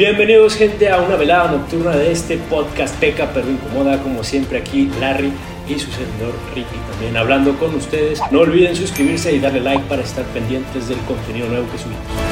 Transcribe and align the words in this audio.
Bienvenidos 0.00 0.56
gente 0.56 0.88
a 0.88 0.98
una 0.98 1.14
velada 1.14 1.50
nocturna 1.50 1.94
de 1.94 2.10
este 2.10 2.38
podcast 2.38 2.98
Peca 2.98 3.32
pero 3.34 3.50
Incomoda, 3.50 4.02
como 4.02 4.24
siempre 4.24 4.56
aquí 4.56 4.90
Larry 4.98 5.30
y 5.68 5.78
su 5.78 5.90
servidor 5.90 6.32
Ricky 6.54 6.74
también 6.90 7.18
hablando 7.18 7.52
con 7.58 7.74
ustedes. 7.74 8.18
No 8.30 8.40
olviden 8.40 8.74
suscribirse 8.74 9.30
y 9.30 9.40
darle 9.40 9.60
like 9.60 9.84
para 9.90 10.00
estar 10.00 10.24
pendientes 10.32 10.88
del 10.88 10.98
contenido 11.00 11.48
nuevo 11.48 11.70
que 11.70 11.76
subimos. 11.76 12.29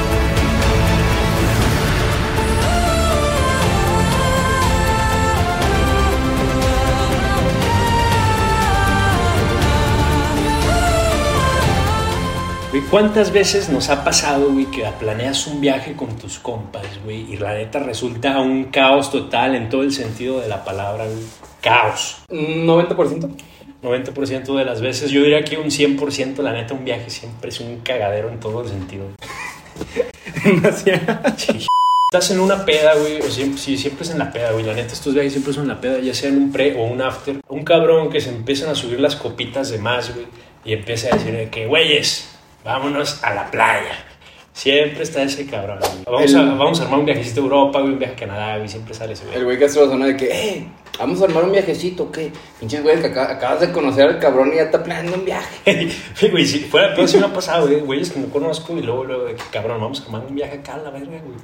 ¿Cuántas 12.89 13.31
veces 13.31 13.69
nos 13.69 13.89
ha 13.89 14.03
pasado, 14.03 14.51
güey, 14.51 14.65
que 14.65 14.83
planeas 14.99 15.47
un 15.47 15.61
viaje 15.61 15.93
con 15.93 16.17
tus 16.17 16.39
compas, 16.39 16.85
güey, 17.03 17.31
y 17.31 17.37
la 17.37 17.53
neta 17.53 17.79
resulta 17.79 18.39
un 18.39 18.65
caos 18.65 19.11
total 19.11 19.55
en 19.55 19.69
todo 19.69 19.83
el 19.83 19.93
sentido 19.93 20.39
de 20.39 20.47
la 20.47 20.63
palabra, 20.63 21.05
güey? 21.05 21.23
Caos. 21.61 22.17
¿90%? 22.29 23.29
90% 23.81 24.57
de 24.57 24.65
las 24.65 24.81
veces, 24.81 25.11
yo 25.11 25.21
diría 25.21 25.43
que 25.43 25.57
un 25.57 25.67
100%, 25.67 26.41
la 26.41 26.51
neta, 26.51 26.73
un 26.73 26.83
viaje 26.83 27.09
siempre 27.09 27.49
es 27.49 27.59
un 27.59 27.79
cagadero 27.79 28.29
en 28.29 28.39
todo 28.39 28.61
el 28.61 28.69
sentido. 28.69 29.05
Sí. 31.37 31.67
Estás 32.11 32.31
en 32.31 32.39
una 32.39 32.65
peda, 32.65 32.95
güey, 32.95 33.19
o 33.19 33.29
siempre, 33.29 33.59
sí, 33.59 33.77
siempre 33.77 34.03
es 34.03 34.11
en 34.11 34.19
la 34.19 34.31
peda, 34.31 34.51
güey. 34.51 34.65
La 34.65 34.73
neta, 34.73 34.93
estos 34.93 35.13
viajes 35.13 35.33
siempre 35.33 35.53
son 35.53 35.63
en 35.63 35.69
la 35.69 35.81
peda, 35.81 35.99
ya 35.99 36.13
sea 36.13 36.29
en 36.29 36.37
un 36.37 36.51
pre 36.51 36.75
o 36.75 36.83
un 36.85 37.01
after. 37.01 37.41
Un 37.49 37.63
cabrón 37.63 38.09
que 38.09 38.19
se 38.19 38.29
empiezan 38.29 38.69
a 38.69 38.75
subir 38.75 38.99
las 38.99 39.15
copitas 39.15 39.69
de 39.69 39.79
más, 39.79 40.13
güey, 40.13 40.25
y 40.65 40.73
empieza 40.73 41.09
a 41.09 41.17
decir 41.17 41.33
de 41.33 41.49
que, 41.49 41.67
güeyes, 41.67 42.38
vámonos 42.63 43.23
a 43.23 43.33
la 43.33 43.49
playa. 43.51 44.05
Siempre 44.53 45.03
está 45.03 45.23
ese 45.23 45.45
cabrón, 45.45 45.79
güey. 45.79 46.03
Vamos, 46.05 46.35
a, 46.35 46.41
vamos 46.55 46.79
a 46.81 46.83
armar 46.83 46.99
un 46.99 47.05
viajecito 47.05 47.39
a 47.39 47.43
Europa, 47.43 47.79
güey, 47.79 47.93
un 47.93 47.99
viaje 47.99 48.13
a 48.15 48.17
Canadá, 48.17 48.57
güey, 48.57 48.67
siempre 48.67 48.93
sale 48.93 49.13
ese 49.13 49.23
El 49.25 49.29
güey. 49.31 49.43
güey 49.43 49.57
que 49.59 49.65
hace 49.65 49.79
la 49.79 49.87
zona 49.87 50.05
de 50.07 50.17
que, 50.17 50.25
eh, 50.25 50.67
vamos 50.97 51.21
a 51.21 51.25
armar 51.25 51.45
un 51.45 51.51
viajecito, 51.53 52.11
¿qué? 52.11 52.31
Pinches 52.59 52.83
güeyes 52.83 52.99
que 52.99 53.07
acá- 53.07 53.31
acabas 53.31 53.61
de 53.61 53.71
conocer 53.71 54.09
al 54.09 54.19
cabrón 54.19 54.51
y 54.51 54.57
ya 54.57 54.63
está 54.63 54.83
planeando 54.83 55.17
un 55.17 55.23
viaje. 55.25 55.87
Güey, 56.31 56.45
si 56.45 56.59
fuera 56.59 56.93
peor, 56.93 57.07
me 57.17 57.25
ha 57.25 57.33
pasado, 57.33 57.67
güey, 57.67 57.79
güeyes 57.79 58.09
que 58.11 58.19
no 58.19 58.27
conozco 58.27 58.75
y 58.77 58.81
luego, 58.81 59.05
luego, 59.05 59.23
de 59.25 59.35
que 59.35 59.43
cabrón, 59.51 59.79
vamos 59.79 60.01
a 60.01 60.05
armar 60.05 60.23
un 60.27 60.35
viaje 60.35 60.57
acá 60.57 60.73
a 60.73 60.77
la 60.79 60.89
verga, 60.89 61.07
güey. 61.23 61.37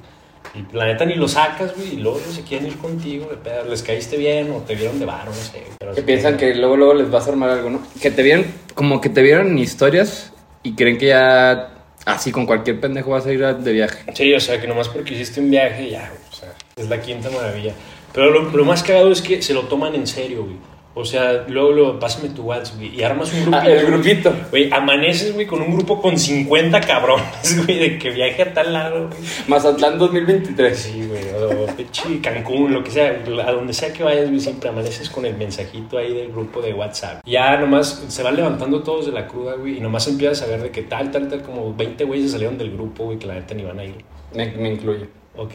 Y 0.54 0.76
la 0.76 0.84
neta 0.86 1.06
ni 1.06 1.14
lo 1.14 1.26
sacas, 1.26 1.74
güey, 1.74 1.94
y 1.94 1.96
luego 1.96 2.20
no 2.26 2.32
se 2.32 2.42
quieren 2.42 2.66
ir 2.66 2.76
contigo, 2.76 3.26
de 3.30 3.36
pedo, 3.36 3.64
les 3.64 3.82
caíste 3.82 4.16
bien 4.18 4.50
o 4.52 4.58
te 4.58 4.74
vieron 4.74 4.98
de 4.98 5.06
varo, 5.06 5.30
no 5.30 5.36
sé. 5.36 5.60
güey, 5.60 5.72
Pero 5.78 5.94
Que 5.94 6.02
piensan 6.02 6.36
que 6.36 6.54
luego, 6.54 6.76
luego 6.76 6.92
les 6.94 7.10
vas 7.10 7.26
a 7.26 7.30
armar 7.30 7.48
algo, 7.50 7.70
¿no? 7.70 7.80
Que 8.00 8.10
te 8.10 8.22
vieron, 8.22 8.44
como 8.74 9.00
que 9.00 9.08
te 9.08 9.22
vieron 9.22 9.56
historias 9.58 10.32
y 10.66 10.72
creen 10.74 10.98
que 10.98 11.06
ya, 11.06 11.68
así 12.04 12.32
con 12.32 12.44
cualquier 12.44 12.80
pendejo 12.80 13.10
vas 13.10 13.24
a 13.24 13.32
ir 13.32 13.40
de 13.40 13.72
viaje. 13.72 14.04
Sí, 14.14 14.34
o 14.34 14.40
sea, 14.40 14.60
que 14.60 14.66
nomás 14.66 14.88
porque 14.88 15.14
hiciste 15.14 15.40
un 15.40 15.48
viaje, 15.48 15.90
ya, 15.90 16.12
o 16.28 16.34
sea, 16.34 16.52
es 16.74 16.88
la 16.88 17.00
quinta 17.00 17.30
maravilla. 17.30 17.72
Pero 18.12 18.30
lo, 18.30 18.50
lo 18.50 18.64
más 18.64 18.82
cagado 18.82 19.12
es 19.12 19.22
que 19.22 19.40
se 19.42 19.54
lo 19.54 19.62
toman 19.62 19.94
en 19.94 20.08
serio, 20.08 20.42
güey. 20.42 20.56
O 20.98 21.04
sea, 21.04 21.44
luego, 21.46 21.72
luego, 21.72 21.98
pásame 21.98 22.30
tu 22.30 22.44
WhatsApp, 22.44 22.76
güey, 22.78 22.98
y 22.98 23.02
armas 23.02 23.30
un 23.34 23.42
grupito. 23.42 23.58
Ah, 23.62 23.70
el 23.70 23.86
grupito. 23.86 24.32
Güey, 24.50 24.72
amaneces, 24.72 25.34
güey, 25.34 25.46
con 25.46 25.60
un 25.60 25.76
grupo 25.76 26.00
con 26.00 26.18
50 26.18 26.80
cabrones, 26.80 27.64
güey, 27.66 27.78
de 27.78 27.98
que 27.98 28.08
viaje 28.08 28.40
a 28.40 28.54
tal 28.54 28.72
lado, 28.72 29.08
güey. 29.08 29.18
Mazatlán 29.46 29.98
2023. 29.98 30.74
Sí, 30.74 31.06
güey, 31.06 31.22
o 31.34 31.66
pinche 31.76 32.18
Cancún, 32.22 32.72
lo 32.72 32.82
que 32.82 32.90
sea, 32.90 33.22
a 33.46 33.52
donde 33.52 33.74
sea 33.74 33.92
que 33.92 34.04
vayas, 34.04 34.28
güey, 34.30 34.40
siempre 34.40 34.70
amaneces 34.70 35.10
con 35.10 35.26
el 35.26 35.36
mensajito 35.36 35.98
ahí 35.98 36.14
del 36.14 36.32
grupo 36.32 36.62
de 36.62 36.72
WhatsApp. 36.72 37.20
Ya 37.26 37.58
nomás 37.58 38.06
se 38.08 38.22
van 38.22 38.34
levantando 38.34 38.82
todos 38.82 39.04
de 39.04 39.12
la 39.12 39.28
cruda, 39.28 39.52
güey, 39.56 39.76
y 39.76 39.80
nomás 39.80 40.08
empiezas 40.08 40.40
a 40.44 40.46
ver 40.46 40.62
de 40.62 40.70
que 40.70 40.80
tal, 40.80 41.10
tal, 41.10 41.28
tal, 41.28 41.42
como 41.42 41.74
20 41.74 42.04
güeyes 42.04 42.32
salieron 42.32 42.56
del 42.56 42.70
grupo, 42.70 43.04
güey, 43.04 43.18
que 43.18 43.26
la 43.26 43.34
neta 43.34 43.52
ni 43.52 43.64
van 43.64 43.80
a 43.80 43.84
ir. 43.84 44.02
Me, 44.34 44.50
me 44.52 44.72
incluyo. 44.72 45.08
Ok, 45.38 45.54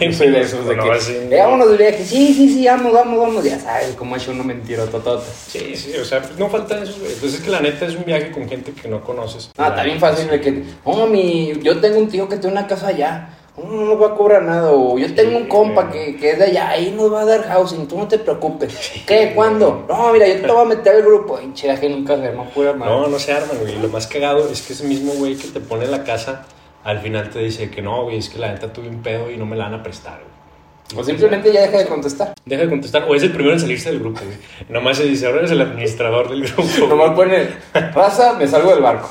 Yo 0.00 0.12
soy 0.12 0.30
de 0.30 0.40
esos 0.42 0.60
de 0.60 0.66
Bueno, 0.74 0.84
que, 0.84 0.90
así- 0.92 1.12
"Eh, 1.30 1.38
vámonos 1.38 1.70
de 1.70 1.76
viaje. 1.78 2.04
Sí, 2.04 2.34
sí, 2.34 2.52
sí, 2.52 2.66
vamos, 2.66 2.92
vamos, 2.92 3.18
vamos. 3.18 3.44
Ya 3.44 3.58
sabes 3.58 3.94
cómo 3.96 4.14
ha 4.14 4.18
hecho 4.18 4.30
uno 4.32 4.44
mentira, 4.44 4.84
totota. 4.86 5.22
Sí, 5.48 5.74
sí, 5.74 5.92
o 5.96 6.04
sea, 6.04 6.20
pues 6.20 6.38
no 6.38 6.48
faltan 6.50 6.82
esos, 6.82 6.98
güey. 6.98 7.12
Entonces 7.12 7.38
es 7.40 7.44
que 7.44 7.50
la 7.50 7.60
neta 7.60 7.86
es 7.86 7.94
un 7.96 8.04
viaje 8.04 8.30
con 8.30 8.48
gente 8.48 8.72
que 8.72 8.88
no 8.88 9.00
conoces. 9.02 9.50
Ah, 9.56 9.68
está 9.68 9.84
bien 9.84 9.98
fácil 9.98 10.28
de 10.28 10.40
que, 10.40 10.62
oh, 10.84 11.06
mi, 11.06 11.52
yo 11.62 11.80
tengo 11.80 11.98
un 11.98 12.08
tío 12.08 12.28
que 12.28 12.36
tiene 12.36 12.56
una 12.58 12.66
casa 12.66 12.88
allá, 12.88 13.38
oh, 13.56 13.62
no 13.66 13.86
nos 13.86 14.02
va 14.02 14.08
a 14.08 14.14
cobrar 14.16 14.42
nada, 14.42 14.70
o 14.72 14.98
yo 14.98 15.14
tengo 15.14 15.38
un 15.38 15.46
compa 15.46 15.90
que, 15.90 16.16
que 16.16 16.32
es 16.32 16.38
de 16.38 16.44
allá, 16.44 16.68
ahí 16.70 16.92
nos 16.94 17.10
va 17.10 17.22
a 17.22 17.24
dar 17.24 17.42
housing, 17.48 17.88
tú 17.88 17.96
no 17.96 18.06
te 18.08 18.18
preocupes. 18.18 18.74
¿Qué? 19.06 19.32
¿Cuándo? 19.34 19.86
No, 19.88 20.12
mira, 20.12 20.26
yo 20.28 20.42
te 20.42 20.46
voy 20.46 20.60
a 20.62 20.68
meter 20.68 20.96
al 20.96 21.02
grupo, 21.02 21.38
viaje 21.62 21.88
nunca 21.88 22.16
se 22.18 22.26
arma 22.28 22.44
pura 22.50 22.74
madre. 22.74 22.92
No, 22.94 23.06
no 23.08 23.18
se 23.18 23.32
arman, 23.32 23.58
güey. 23.60 23.78
Lo 23.78 23.88
más 23.88 24.06
cagado 24.06 24.46
es 24.50 24.60
que 24.60 24.74
ese 24.74 24.84
mismo 24.84 25.12
güey 25.14 25.36
que 25.36 25.48
te 25.48 25.60
pone 25.60 25.86
la 25.86 26.04
casa, 26.04 26.44
al 26.84 26.98
final 27.00 27.30
te 27.30 27.38
dice 27.40 27.70
que 27.70 27.82
no, 27.82 28.04
güey, 28.04 28.18
es 28.18 28.28
que 28.28 28.38
la 28.38 28.52
neta 28.52 28.72
tuve 28.72 28.88
un 28.88 29.02
pedo 29.02 29.30
y 29.30 29.36
no 29.36 29.46
me 29.46 29.56
la 29.56 29.64
van 29.64 29.74
a 29.74 29.82
prestar, 29.82 30.20
güey. 30.20 30.32
O 30.94 31.02
simplemente 31.02 31.50
ya 31.50 31.62
deja 31.62 31.78
de 31.78 31.86
contestar. 31.86 32.34
Deja 32.44 32.64
de 32.64 32.68
contestar, 32.68 33.04
o 33.08 33.14
es 33.14 33.22
el 33.22 33.30
primero 33.32 33.54
en 33.54 33.60
salirse 33.60 33.90
del 33.90 34.00
grupo, 34.00 34.20
güey. 34.24 34.36
Nomás 34.68 34.98
se 34.98 35.04
dice, 35.04 35.24
ahora 35.26 35.38
eres 35.38 35.50
el 35.52 35.60
administrador 35.62 36.28
del 36.28 36.42
grupo. 36.42 36.62
güey. 36.76 36.88
Nomás 36.88 37.10
pone, 37.12 37.48
raza, 37.94 38.34
me 38.34 38.46
salgo 38.46 38.70
del 38.74 38.82
barco. 38.82 39.08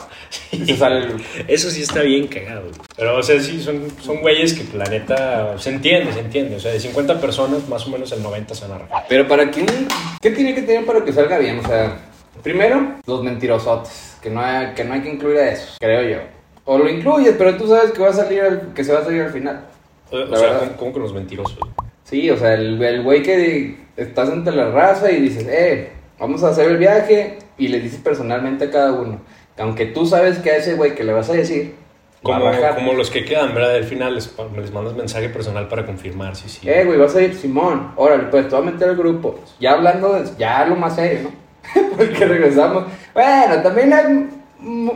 Y 0.52 0.64
se 0.66 0.78
sale 0.78 0.98
el 1.00 1.08
grupo. 1.10 1.24
Eso 1.48 1.72
sí 1.72 1.82
está 1.82 2.02
bien 2.04 2.28
cagado, 2.28 2.62
güey. 2.62 2.74
Pero, 2.96 3.18
o 3.18 3.24
sea, 3.24 3.40
sí, 3.40 3.60
son, 3.62 3.88
son 4.00 4.22
güeyes 4.22 4.54
que 4.54 4.78
la 4.78 4.84
neta 4.86 5.58
se 5.58 5.72
entiende, 5.72 6.14
se 6.14 6.20
entiende. 6.20 6.56
O 6.56 6.60
sea, 6.60 6.72
de 6.72 6.80
50 6.80 7.20
personas, 7.20 7.68
más 7.68 7.88
o 7.88 7.90
menos 7.90 8.12
el 8.12 8.22
90 8.22 8.54
se 8.54 8.68
van 8.68 8.82
a. 8.84 9.04
Pero 9.10 9.28
para 9.28 9.50
que 9.50 9.62
un- 9.62 9.88
¿qué 10.22 10.30
tiene 10.32 10.54
que 10.54 10.62
tener 10.62 10.86
para 10.86 11.04
que 11.04 11.12
salga 11.12 11.40
bien? 11.40 11.60
O 11.60 11.68
sea, 11.68 11.98
primero, 12.44 12.96
los 13.08 13.24
mentirosotes, 13.24 14.18
que 14.22 14.30
no 14.30 14.40
hay 14.42 14.74
que, 14.76 14.84
no 14.84 14.94
hay 14.94 15.02
que 15.02 15.10
incluir 15.10 15.38
a 15.40 15.52
esos, 15.52 15.78
creo 15.80 16.04
yo. 16.04 16.41
O 16.74 16.78
lo 16.78 16.90
incluyes, 16.90 17.36
pero 17.38 17.58
tú 17.58 17.68
sabes 17.68 17.92
que 17.92 18.02
va 18.02 18.08
a 18.10 18.14
salir 18.14 18.42
al- 18.42 18.74
que 18.74 18.82
se 18.82 18.94
va 18.94 19.00
a 19.00 19.04
salir 19.04 19.24
al 19.24 19.30
final. 19.32 19.66
O, 20.10 20.16
o 20.16 20.36
sea. 20.38 20.60
¿cómo, 20.60 20.72
cómo 20.78 20.92
con 20.94 21.02
los 21.02 21.14
mentirosos? 21.14 21.60
Sí, 22.06 22.30
o 22.30 22.38
sea, 22.38 22.54
el 22.54 22.82
el 22.82 23.04
güey 23.04 23.22
que 23.24 23.76
estás 23.98 24.30
ante 24.30 24.52
la 24.54 24.72
raza 24.72 25.12
y 25.12 25.20
dices, 25.20 25.46
eh, 25.50 25.92
vamos 26.18 26.46
a 26.46 26.50
hacer 26.50 26.72
el 26.72 26.78
viaje 26.78 27.40
y 27.58 27.68
le 27.68 27.82
dices 27.82 28.00
personalmente 28.00 28.66
a 28.66 28.72
cada 28.72 28.94
uno. 28.94 29.20
que 29.58 29.62
Aunque 29.62 29.86
tú 29.88 30.06
sabes 30.06 30.40
que 30.40 30.50
a 30.50 30.56
ese 30.56 30.76
güey 30.76 30.96
que 30.96 31.04
le 31.04 31.12
vas 31.12 31.30
a 31.30 31.34
decir, 31.34 31.76
a 32.24 32.76
Como, 32.76 32.94
los 32.94 33.10
que 33.10 33.26
quedan, 33.26 33.54
¿verdad? 33.54 33.76
Al 33.76 33.84
final 33.84 34.16
les, 34.16 34.34
les 34.56 34.72
mandas 34.72 34.94
mensaje 34.96 35.28
personal 35.28 35.68
para 35.68 35.86
confirmar 35.86 36.38
si 36.38 36.48
sí. 36.48 36.70
Eh, 36.70 36.86
güey, 36.86 36.98
vas 36.98 37.14
a 37.18 37.22
ir, 37.22 37.36
Simón, 37.36 37.92
órale, 37.98 38.24
pues 38.32 38.48
te 38.48 38.56
voy 38.56 38.66
a 38.66 38.72
meter 38.72 38.90
al 38.90 38.96
grupo. 38.96 39.40
Ya 39.60 39.74
hablando, 39.74 40.14
de, 40.14 40.30
ya 40.38 40.66
lo 40.66 40.78
más 40.78 40.96
serio, 40.96 41.20
¿no? 41.24 41.92
Porque 41.98 42.26
regresamos. 42.26 42.86
Bueno, 43.14 43.62
también 43.62 43.92
hay, 43.92 44.30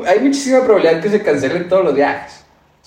hay 0.08 0.20
muchísima 0.20 0.64
probabilidad 0.64 1.02
que 1.02 1.10
se 1.10 1.22
cancelen 1.24 1.68
todos 1.70 1.84
los 1.86 1.96
viajes. 1.96 2.42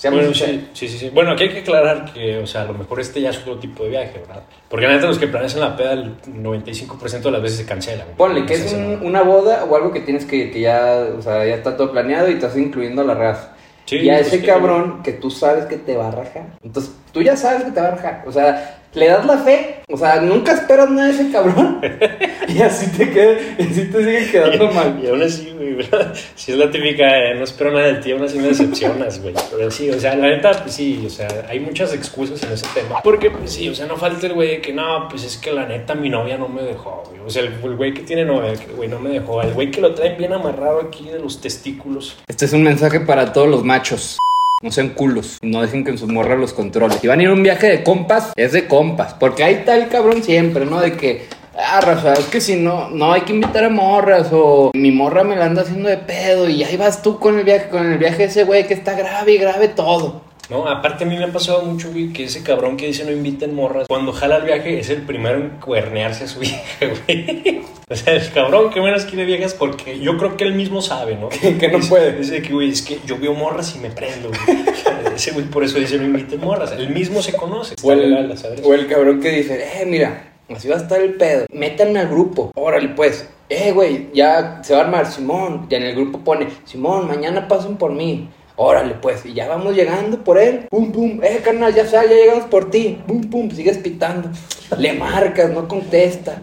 Bueno, 0.05 0.33
sí, 0.33 0.69
sí, 0.75 0.87
sí. 0.89 1.11
Bueno, 1.13 1.33
aquí 1.33 1.43
hay 1.45 1.49
que 1.51 1.59
aclarar 1.59 2.13
que, 2.13 2.39
o 2.39 2.47
sea, 2.47 2.61
a 2.63 2.65
lo 2.67 2.75
mejor 2.75 3.01
este 3.01 3.21
ya 3.21 3.31
es 3.31 3.39
otro 3.39 3.59
tipo 3.59 3.83
de 3.83 3.91
viaje, 3.91 4.21
¿verdad? 4.21 4.45
Porque 4.69 4.87
la 4.87 4.93
neta 4.95 5.09
los 5.09 5.19
que 5.19 5.27
planeas 5.27 5.55
en 5.55 5.61
la 5.61 5.77
peda, 5.77 5.93
el 5.95 6.15
95% 6.41 7.23
de 7.23 7.31
las 7.33 7.43
veces 7.43 7.59
se 7.59 7.67
cancelan. 7.67 8.07
Ponle 8.17 8.47
que 8.47 8.55
es 8.55 8.73
un- 8.73 9.01
una 9.05 9.23
boda 9.23 9.65
o 9.65 9.75
algo 9.75 9.93
que 9.93 9.99
tienes 10.01 10.25
que, 10.25 10.53
que 10.53 10.61
ya, 10.61 11.05
o 11.19 11.21
sea, 11.21 11.45
ya 11.45 11.57
está 11.57 11.77
todo 11.77 11.91
planeado 11.91 12.29
y 12.31 12.35
estás 12.35 12.57
incluyendo 12.57 13.03
a 13.03 13.07
la 13.07 13.15
raza. 13.15 13.57
Sí, 13.87 13.97
y 13.97 14.11
a 14.11 14.15
pues 14.19 14.29
ese 14.29 14.41
que- 14.41 14.47
cabrón 14.47 15.03
que 15.03 15.13
tú 15.15 15.33
sabes 15.33 15.65
que 15.65 15.77
te 15.79 15.97
va 15.97 16.09
a 16.09 16.11
rajar. 16.13 16.45
Entonces, 16.63 16.93
tú 17.13 17.21
ya 17.23 17.37
sabes 17.37 17.65
que 17.65 17.73
te 17.73 17.81
va 17.81 17.89
a 17.89 17.93
rajar. 17.93 18.23
O 18.25 18.31
sea, 18.31 18.79
le 18.95 19.09
das 19.09 19.27
la 19.27 19.39
fe. 19.39 19.77
O 19.89 19.97
sea, 19.97 20.21
nunca 20.21 20.53
esperas 20.53 20.91
nada 20.91 21.09
de 21.09 21.15
ese 21.15 21.31
cabrón. 21.31 21.81
y 22.49 22.63
así 22.63 22.87
te 22.97 23.11
queda, 23.11 23.39
y 23.59 23.63
así 23.63 23.85
te 23.87 23.99
sigue 23.99 24.31
quedando 24.31 24.71
mal. 24.73 25.01
Y 25.03 25.09
aún 25.09 25.23
así, 25.23 25.53
güey, 25.57 25.75
¿verdad? 25.75 26.15
Si 26.35 26.53
es 26.53 26.59
la 26.59 26.71
típica, 26.71 27.07
eh, 27.19 27.35
no 27.35 27.45
espero 27.45 27.73
nada 27.73 27.87
de 27.87 27.95
ti, 27.95 28.13
aún 28.13 28.25
así 28.25 28.39
me 28.39 28.49
decepcionas, 28.49 29.21
güey. 29.23 29.35
Pero 29.51 29.71
sí, 29.71 29.91
o 29.91 29.99
sea, 29.99 30.15
la 30.17 30.29
neta, 30.29 30.53
pues 30.63 30.75
sí, 30.75 31.05
o 31.07 31.11
sea, 31.11 31.29
hay 31.49 31.61
muchas 31.61 31.93
excusas 31.95 32.43
en 32.43 32.53
ese 32.53 32.67
tema. 32.75 33.01
Porque, 33.03 33.31
pues 33.31 33.53
sí, 33.53 33.69
o 33.69 33.75
sea, 33.75 33.87
no 33.87 33.97
falta 33.97 34.27
el 34.27 34.35
güey 34.35 34.61
que 34.61 34.73
no, 34.73 35.09
pues 35.09 35.25
es 35.25 35.37
que 35.37 35.53
la 35.53 35.67
neta 35.67 35.95
mi 35.95 36.09
novia 36.09 36.37
no 36.37 36.49
me 36.49 36.63
dejó, 36.63 37.05
güey. 37.09 37.21
O 37.25 37.31
sea, 37.31 37.43
el 37.43 37.53
el 37.63 37.77
güey 37.77 37.95
que 37.95 38.03
tiene 38.03 38.25
novia, 38.25 38.55
que 38.55 38.73
güey 38.73 38.89
no 38.89 38.99
me 38.99 39.11
dejó. 39.11 39.43
El 39.43 39.53
güey 39.53 39.71
que 39.71 39.81
lo 39.81 39.95
traen 39.95 40.17
bien 40.17 40.33
amarrado 40.33 40.81
aquí 40.81 41.09
de 41.09 41.19
los 41.19 41.41
testículos. 41.41 42.17
Este 42.27 42.45
es 42.45 42.53
un 42.53 42.63
mensaje 42.63 43.01
para 43.01 43.33
todos 43.33 43.49
los 43.49 43.65
machos. 43.65 44.19
No 44.61 44.73
sean 44.73 44.89
culos. 44.89 45.39
No 45.41 45.63
dejen 45.63 45.85
que 45.85 45.93
en 45.93 45.99
sus 45.99 46.09
morras 46.09 46.39
los 46.39 46.53
controlen. 46.53 46.99
Si 46.99 47.07
van 47.07 47.21
a 47.21 47.23
ir 47.23 47.29
a 47.29 47.33
un 47.33 47.45
viaje 47.45 47.69
de 47.69 47.85
compas, 47.85 48.33
es 48.35 48.53
de 48.53 48.67
compas. 48.67 49.15
Porque 49.15 49.45
ahí 49.45 49.55
está 49.55 49.77
el 49.77 49.89
cabrón 49.89 50.23
siempre, 50.25 50.67
¿no? 50.67 50.81
De 50.81 50.97
que, 50.97 51.27
ah, 51.57 51.81
Rafa, 51.81 52.15
es 52.15 52.27
que 52.27 52.41
si 52.41 52.57
no, 52.57 52.91
no 52.91 53.13
hay 53.13 53.21
que 53.21 53.33
invitar 53.33 53.63
a 53.63 53.69
morras. 53.69 54.31
O 54.33 54.73
mi 54.75 54.91
morra 54.91 55.23
me 55.23 55.37
la 55.37 55.45
anda 55.45 55.63
haciendo 55.63 55.89
de 55.89 55.99
pedo. 55.99 56.49
Y 56.49 56.65
ahí 56.65 56.77
vas 56.77 57.03
tú 57.03 57.21
con 57.21 57.39
el 57.39 57.45
viaje, 57.45 57.69
con 57.69 57.87
el 57.87 57.99
viaje 57.99 58.19
de 58.19 58.25
ese 58.25 58.43
güey 58.43 58.67
que 58.67 58.75
está 58.75 58.95
grave 58.95 59.33
y 59.33 59.39
grave 59.39 59.69
todo. 59.69 60.23
No, 60.51 60.67
aparte 60.67 61.05
a 61.05 61.07
mí 61.07 61.17
me 61.17 61.25
ha 61.25 61.33
pasado 61.33 61.63
mucho, 61.63 61.91
güey, 61.93 62.13
que 62.13 62.25
ese 62.25 62.43
cabrón 62.43 62.79
que 62.79 62.87
dice 62.87 63.05
no 63.05 63.13
inviten 63.13 63.55
morras, 63.55 63.87
cuando 63.87 64.15
jala 64.15 64.39
el 64.39 64.45
viaje 64.45 64.81
es 64.81 64.89
el 64.89 65.03
primero 65.03 65.37
en 65.37 65.51
cuernearse 65.61 66.25
a 66.25 66.27
su 66.27 66.39
vieja, 66.41 66.87
güey. 67.07 67.61
O 67.91 67.97
sea, 67.97 68.15
el 68.15 68.31
cabrón 68.33 68.71
que 68.71 68.81
menos 68.83 69.05
quiere 69.07 69.25
viejas 69.25 69.55
porque 69.55 69.99
yo 69.99 70.19
creo 70.19 70.37
que 70.37 70.45
él 70.45 70.55
mismo 70.55 70.83
sabe, 70.83 71.17
¿no? 71.17 71.29
Que 71.31 71.69
no 71.69 71.79
Dice- 71.79 71.89
puede. 71.89 72.13
Dice 72.13 72.43
que, 72.43 72.53
güey, 72.53 72.69
es 72.71 72.83
que 72.83 72.99
yo 73.07 73.19
veo 73.19 73.33
morras 73.33 73.75
y 73.75 73.79
me 73.79 73.91
prendo, 73.91 74.29
güey. 74.29 75.15
Ese 75.17 75.31
güey 75.33 75.47
por 75.47 75.65
eso 75.65 75.79
dice 75.79 75.97
no 75.97 76.05
inviten 76.05 76.41
morras. 76.41 76.73
Él 76.73 76.91
mismo 76.91 77.23
se 77.23 77.33
conoce. 77.33 77.75
O 77.83 77.93
el, 77.93 78.11
legal, 78.11 78.37
¿sabes? 78.37 78.61
o 78.63 78.75
el 78.75 78.87
cabrón 78.87 79.21
que 79.21 79.31
dice, 79.31 79.65
eh, 79.81 79.87
mira, 79.87 80.33
así 80.55 80.69
va 80.69 80.77
a 80.77 80.81
estar 80.81 81.01
el 81.01 81.15
pedo. 81.15 81.47
Métanme 81.51 81.99
al 82.01 82.09
grupo. 82.09 82.53
Órale, 82.55 82.89
pues. 82.91 83.29
Eh, 83.49 83.73
güey, 83.73 84.09
ya 84.13 84.61
se 84.63 84.75
va 84.75 84.81
a 84.81 84.85
armar. 84.85 85.07
Simón, 85.11 85.67
ya 85.71 85.79
en 85.79 85.85
el 85.85 85.95
grupo 85.95 86.19
pone, 86.19 86.49
Simón, 86.67 87.09
mañana 87.09 87.49
pasen 87.49 87.77
por 87.79 87.93
mí. 87.93 88.29
Órale, 88.57 88.95
pues, 89.01 89.25
y 89.25 89.33
ya 89.35 89.49
vamos 89.49 89.75
llegando 89.75 90.23
por 90.25 90.37
él. 90.37 90.67
Pum, 90.69 90.93
pum. 90.93 91.21
Eh, 91.23 91.41
carnal, 91.43 91.73
ya 91.75 91.87
sal, 91.87 92.09
ya 92.09 92.17
llegamos 92.17 92.45
por 92.47 92.71
ti. 92.71 92.99
Pum, 93.07 93.23
pum, 93.31 93.51
sigues 93.51 93.79
pitando. 93.79 94.29
Le 94.77 94.93
marcas, 94.93 95.49
no 95.51 95.67
contesta. 95.69 96.43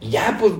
Y 0.00 0.10
ya, 0.10 0.36
pues, 0.40 0.52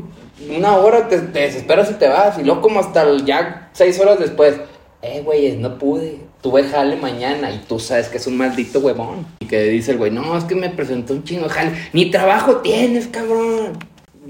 una 0.56 0.76
hora 0.76 1.08
te, 1.08 1.19
te 1.19 1.40
desesperas 1.40 1.90
y 1.90 1.94
te 1.94 2.08
vas. 2.08 2.38
Y 2.38 2.44
luego, 2.44 2.60
como 2.60 2.81
hasta 2.81 3.02
el- 3.02 3.25
ya 3.25 3.70
seis 3.72 3.98
horas 4.00 4.19
después. 4.19 4.54
Eh, 5.02 5.22
güey, 5.25 5.56
no 5.56 5.78
pude. 5.78 6.19
Tuve 6.42 6.62
jale 6.64 6.96
mañana. 6.96 7.50
Y 7.50 7.58
tú 7.69 7.78
sabes 7.78 8.08
que 8.08 8.16
es 8.19 8.26
un 8.26 8.37
maldito 8.37 8.78
huevón. 8.81 9.26
Y 9.40 9.46
que 9.46 9.62
dice 9.64 9.92
el 9.92 9.98
güey, 9.98 10.10
no, 10.10 10.37
es 10.37 10.44
que 10.44 10.54
me 10.54 10.70
presentó 10.70 11.12
un 11.14 11.25
chingo 11.25 11.44
de 11.44 11.50
jale. 11.50 11.72
Ni 11.92 12.10
trabajo 12.10 12.56
tienes, 12.58 13.06
cabrón. 13.08 13.78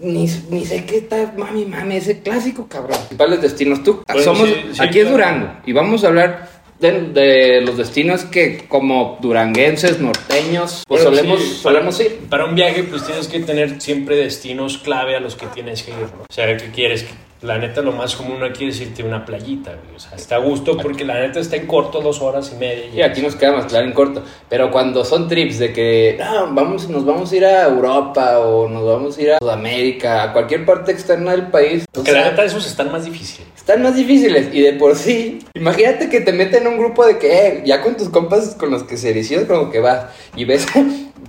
Ni, 0.03 0.27
ni 0.51 0.65
sé 0.65 0.85
qué 0.87 0.99
está, 0.99 1.33
mami, 1.37 1.67
mami, 1.67 1.97
ese 1.97 2.21
clásico, 2.21 2.67
cabrón. 2.69 2.97
Principales 2.99 3.43
destinos, 3.43 3.83
tú. 3.83 4.03
Bueno, 4.07 4.23
somos, 4.23 4.49
sí, 4.49 4.55
sí, 4.73 4.83
aquí 4.83 5.01
es. 5.01 5.11
Durango. 5.11 5.49
Y 5.67 5.73
vamos 5.73 6.03
a 6.05 6.09
hablar 6.09 6.49
de, 6.81 7.03
de 7.13 7.61
los 7.61 7.77
destinos 7.77 8.25
que, 8.25 8.65
como 8.69 9.19
duranguenses, 9.21 10.01
norteños, 10.01 10.83
pues 10.89 11.05
Bueno, 11.05 11.17
solemos, 11.17 11.41
sí, 11.43 11.55
solemos 11.63 12.01
ir. 12.01 12.19
Para 12.29 12.47
un 12.47 12.55
viaje, 12.55 12.85
pues 12.85 13.05
tienes 13.05 13.29
que 13.29 13.41
tener 13.41 13.81
siempre 13.81 14.17
destinos 14.17 14.79
clave 14.79 15.17
a 15.17 15.21
los 15.21 15.37
que 15.37 15.47
tienes 15.47 15.83
que 15.83 15.91
ir, 15.93 15.99
¿no? 15.99 16.23
O 16.29 16.33
sea, 16.33 16.57
¿qué 16.57 16.71
quieres? 16.71 17.07
La 17.43 17.57
neta, 17.57 17.81
lo 17.81 17.93
más 17.93 18.17
común 18.17 18.43
aquí 18.43 18.69
es 18.69 18.79
irte 18.83 19.03
a 19.03 19.07
una 19.07 19.25
playita, 19.25 19.71
güey. 19.71 19.97
O 19.97 19.99
sea, 19.99 20.15
está 20.15 20.37
a 20.37 20.39
gusto 20.41 20.77
porque 20.77 21.07
la 21.07 21.19
neta 21.21 21.41
está 21.41 21.57
en 21.57 21.67
corto 21.67 22.03
dos 22.03 22.21
horas 22.21 22.53
y 22.55 22.59
media. 22.59 22.85
Y 22.95 23.01
aquí 23.01 23.23
nos 23.23 23.35
queda 23.35 23.53
más 23.53 23.65
claro 23.65 23.87
en 23.87 23.95
corto. 23.95 24.23
Pero 24.51 24.71
cuando 24.71 25.07
son 25.07 25.27
trips 25.27 25.59
de 25.59 25.73
que 25.73 26.19
no, 26.19 26.53
vamos, 26.53 26.91
nos 26.91 27.07
vamos 27.07 27.33
a 27.33 27.37
ir 27.37 27.47
a 27.47 27.67
Europa 27.67 28.41
o 28.41 28.69
nos 28.69 28.85
vamos 28.85 29.17
a 29.17 29.23
ir 29.23 29.33
a 29.33 29.39
Sudamérica, 29.39 30.23
a 30.25 30.33
cualquier 30.35 30.67
parte 30.67 30.93
externa 30.93 31.31
del 31.31 31.47
país, 31.47 31.87
Porque 31.91 32.13
la 32.13 32.23
sea, 32.23 32.31
neta, 32.33 32.45
esos 32.45 32.67
están 32.67 32.93
más 32.93 33.07
difíciles. 33.07 33.49
están 33.57 33.83
más 33.83 33.97
difíciles. 33.97 34.49
Y 34.53 34.61
de 34.61 34.75
por 34.75 34.95
sí, 34.95 35.39
imagínate 35.55 36.11
que 36.11 36.21
te 36.21 36.35
meten 36.35 36.67
en 36.67 36.75
un 36.75 36.79
grupo 36.79 37.07
de 37.07 37.17
que 37.19 37.47
eh, 37.47 37.63
ya 37.65 37.81
con 37.81 37.97
tus 37.97 38.11
compas 38.11 38.55
con 38.57 38.71
los 38.71 38.83
que 38.83 38.99
se 38.99 39.13
inician, 39.13 39.47
como 39.47 39.71
que 39.71 39.81
vas 39.81 40.07
y 40.37 40.45
ves, 40.45 40.67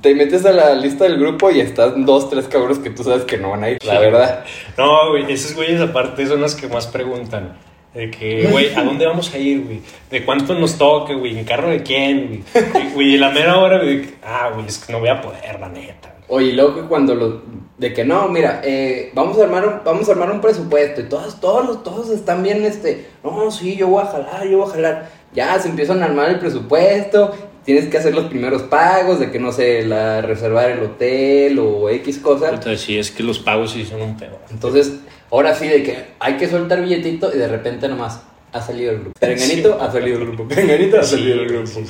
te 0.01 0.15
metes 0.15 0.45
a 0.45 0.51
la 0.51 0.73
lista 0.75 1.03
del 1.03 1.19
grupo 1.19 1.51
y 1.51 1.59
están 1.59 2.05
dos, 2.05 2.29
tres 2.29 2.47
cabros 2.47 2.79
que 2.79 2.89
tú 2.89 3.03
sabes 3.03 3.23
que 3.23 3.37
no 3.37 3.51
van 3.51 3.63
a 3.63 3.69
ir, 3.69 3.77
la 3.83 3.99
verdad. 3.99 4.45
No, 4.77 5.09
güey, 5.09 5.31
esos 5.31 5.55
güeyes 5.55 5.81
aparte 5.81 6.25
son 6.27 6.41
los 6.41 6.55
que 6.55 6.67
más 6.67 6.87
preguntan. 6.87 7.57
De 7.93 8.09
que, 8.09 8.47
güey, 8.47 8.73
¿a 8.73 8.83
dónde 8.83 9.05
vamos 9.05 9.33
a 9.33 9.37
ir, 9.37 9.65
güey? 9.65 9.81
¿De 10.09 10.23
cuánto 10.23 10.53
nos 10.55 10.77
toca, 10.77 11.13
güey? 11.13 11.37
¿En 11.37 11.43
carro 11.43 11.69
de 11.69 11.83
quién, 11.83 12.27
güey? 12.27 12.63
Y, 12.85 12.93
Güey, 12.93 13.17
la 13.17 13.31
mera 13.31 13.57
hora, 13.57 13.79
güey, 13.79 14.11
ah, 14.23 14.49
güey, 14.53 14.65
es 14.65 14.77
que 14.77 14.93
no 14.93 14.99
voy 14.99 15.09
a 15.09 15.19
poder, 15.19 15.59
la 15.59 15.67
neta. 15.67 16.15
Oye, 16.29 16.47
y 16.47 16.51
luego 16.53 16.75
que 16.75 16.81
cuando 16.83 17.13
lo 17.13 17.41
de 17.77 17.93
que 17.93 18.05
no, 18.05 18.29
mira, 18.29 18.61
eh, 18.63 19.11
vamos 19.13 19.37
a 19.39 19.43
armar 19.43 19.67
un, 19.67 19.73
vamos 19.83 20.07
a 20.07 20.11
armar 20.13 20.31
un 20.31 20.39
presupuesto 20.39 21.01
y 21.01 21.05
todos, 21.05 21.41
todos, 21.41 21.83
todos 21.83 22.09
están 22.11 22.43
bien, 22.43 22.63
este, 22.63 23.07
no, 23.23 23.51
sí, 23.51 23.75
yo 23.75 23.87
voy 23.87 24.03
a 24.03 24.05
jalar, 24.05 24.47
yo 24.47 24.59
voy 24.59 24.69
a 24.69 24.71
jalar. 24.71 25.09
Ya 25.33 25.59
se 25.59 25.67
empiezan 25.67 26.01
a 26.01 26.05
armar 26.05 26.29
el 26.29 26.39
presupuesto, 26.39 27.33
tienes 27.65 27.85
que 27.87 27.97
hacer 27.97 28.13
los 28.15 28.25
primeros 28.25 28.63
pagos 28.63 29.19
de 29.19 29.31
que 29.31 29.39
no 29.39 29.51
sé, 29.51 29.85
la 29.85 30.21
reservar 30.21 30.69
el 30.71 30.79
hotel 30.83 31.59
o 31.59 31.89
X 31.89 32.17
cosa. 32.19 32.49
Entonces, 32.49 32.81
sí, 32.81 32.97
es 32.97 33.11
que 33.11 33.23
los 33.23 33.39
pagos 33.39 33.71
sí 33.71 33.85
son 33.85 34.01
un 34.01 34.17
pedo. 34.17 34.39
Entonces, 34.49 34.93
ahora 35.29 35.53
sí 35.55 35.67
de 35.67 35.83
que 35.83 35.97
hay 36.19 36.37
que 36.37 36.47
soltar 36.47 36.81
billetito 36.81 37.33
y 37.33 37.37
de 37.37 37.47
repente 37.47 37.87
nomás 37.87 38.21
ha 38.51 38.61
salido 38.61 38.91
el 38.91 38.99
grupo. 39.01 39.19
Perenganito 39.19 39.81
ha 39.81 39.91
salido 39.91 40.17
el 40.19 40.25
grupo. 40.27 40.47
Perenganito 40.47 40.99
ha 40.99 41.03
salido 41.03 41.41
el 41.41 41.47
grupo. 41.49 41.67
Sí. 41.67 41.85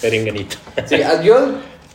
Perenganito. 0.00 0.56
Sí, 0.86 0.94
a- 0.96 1.22
yo, 1.22 1.52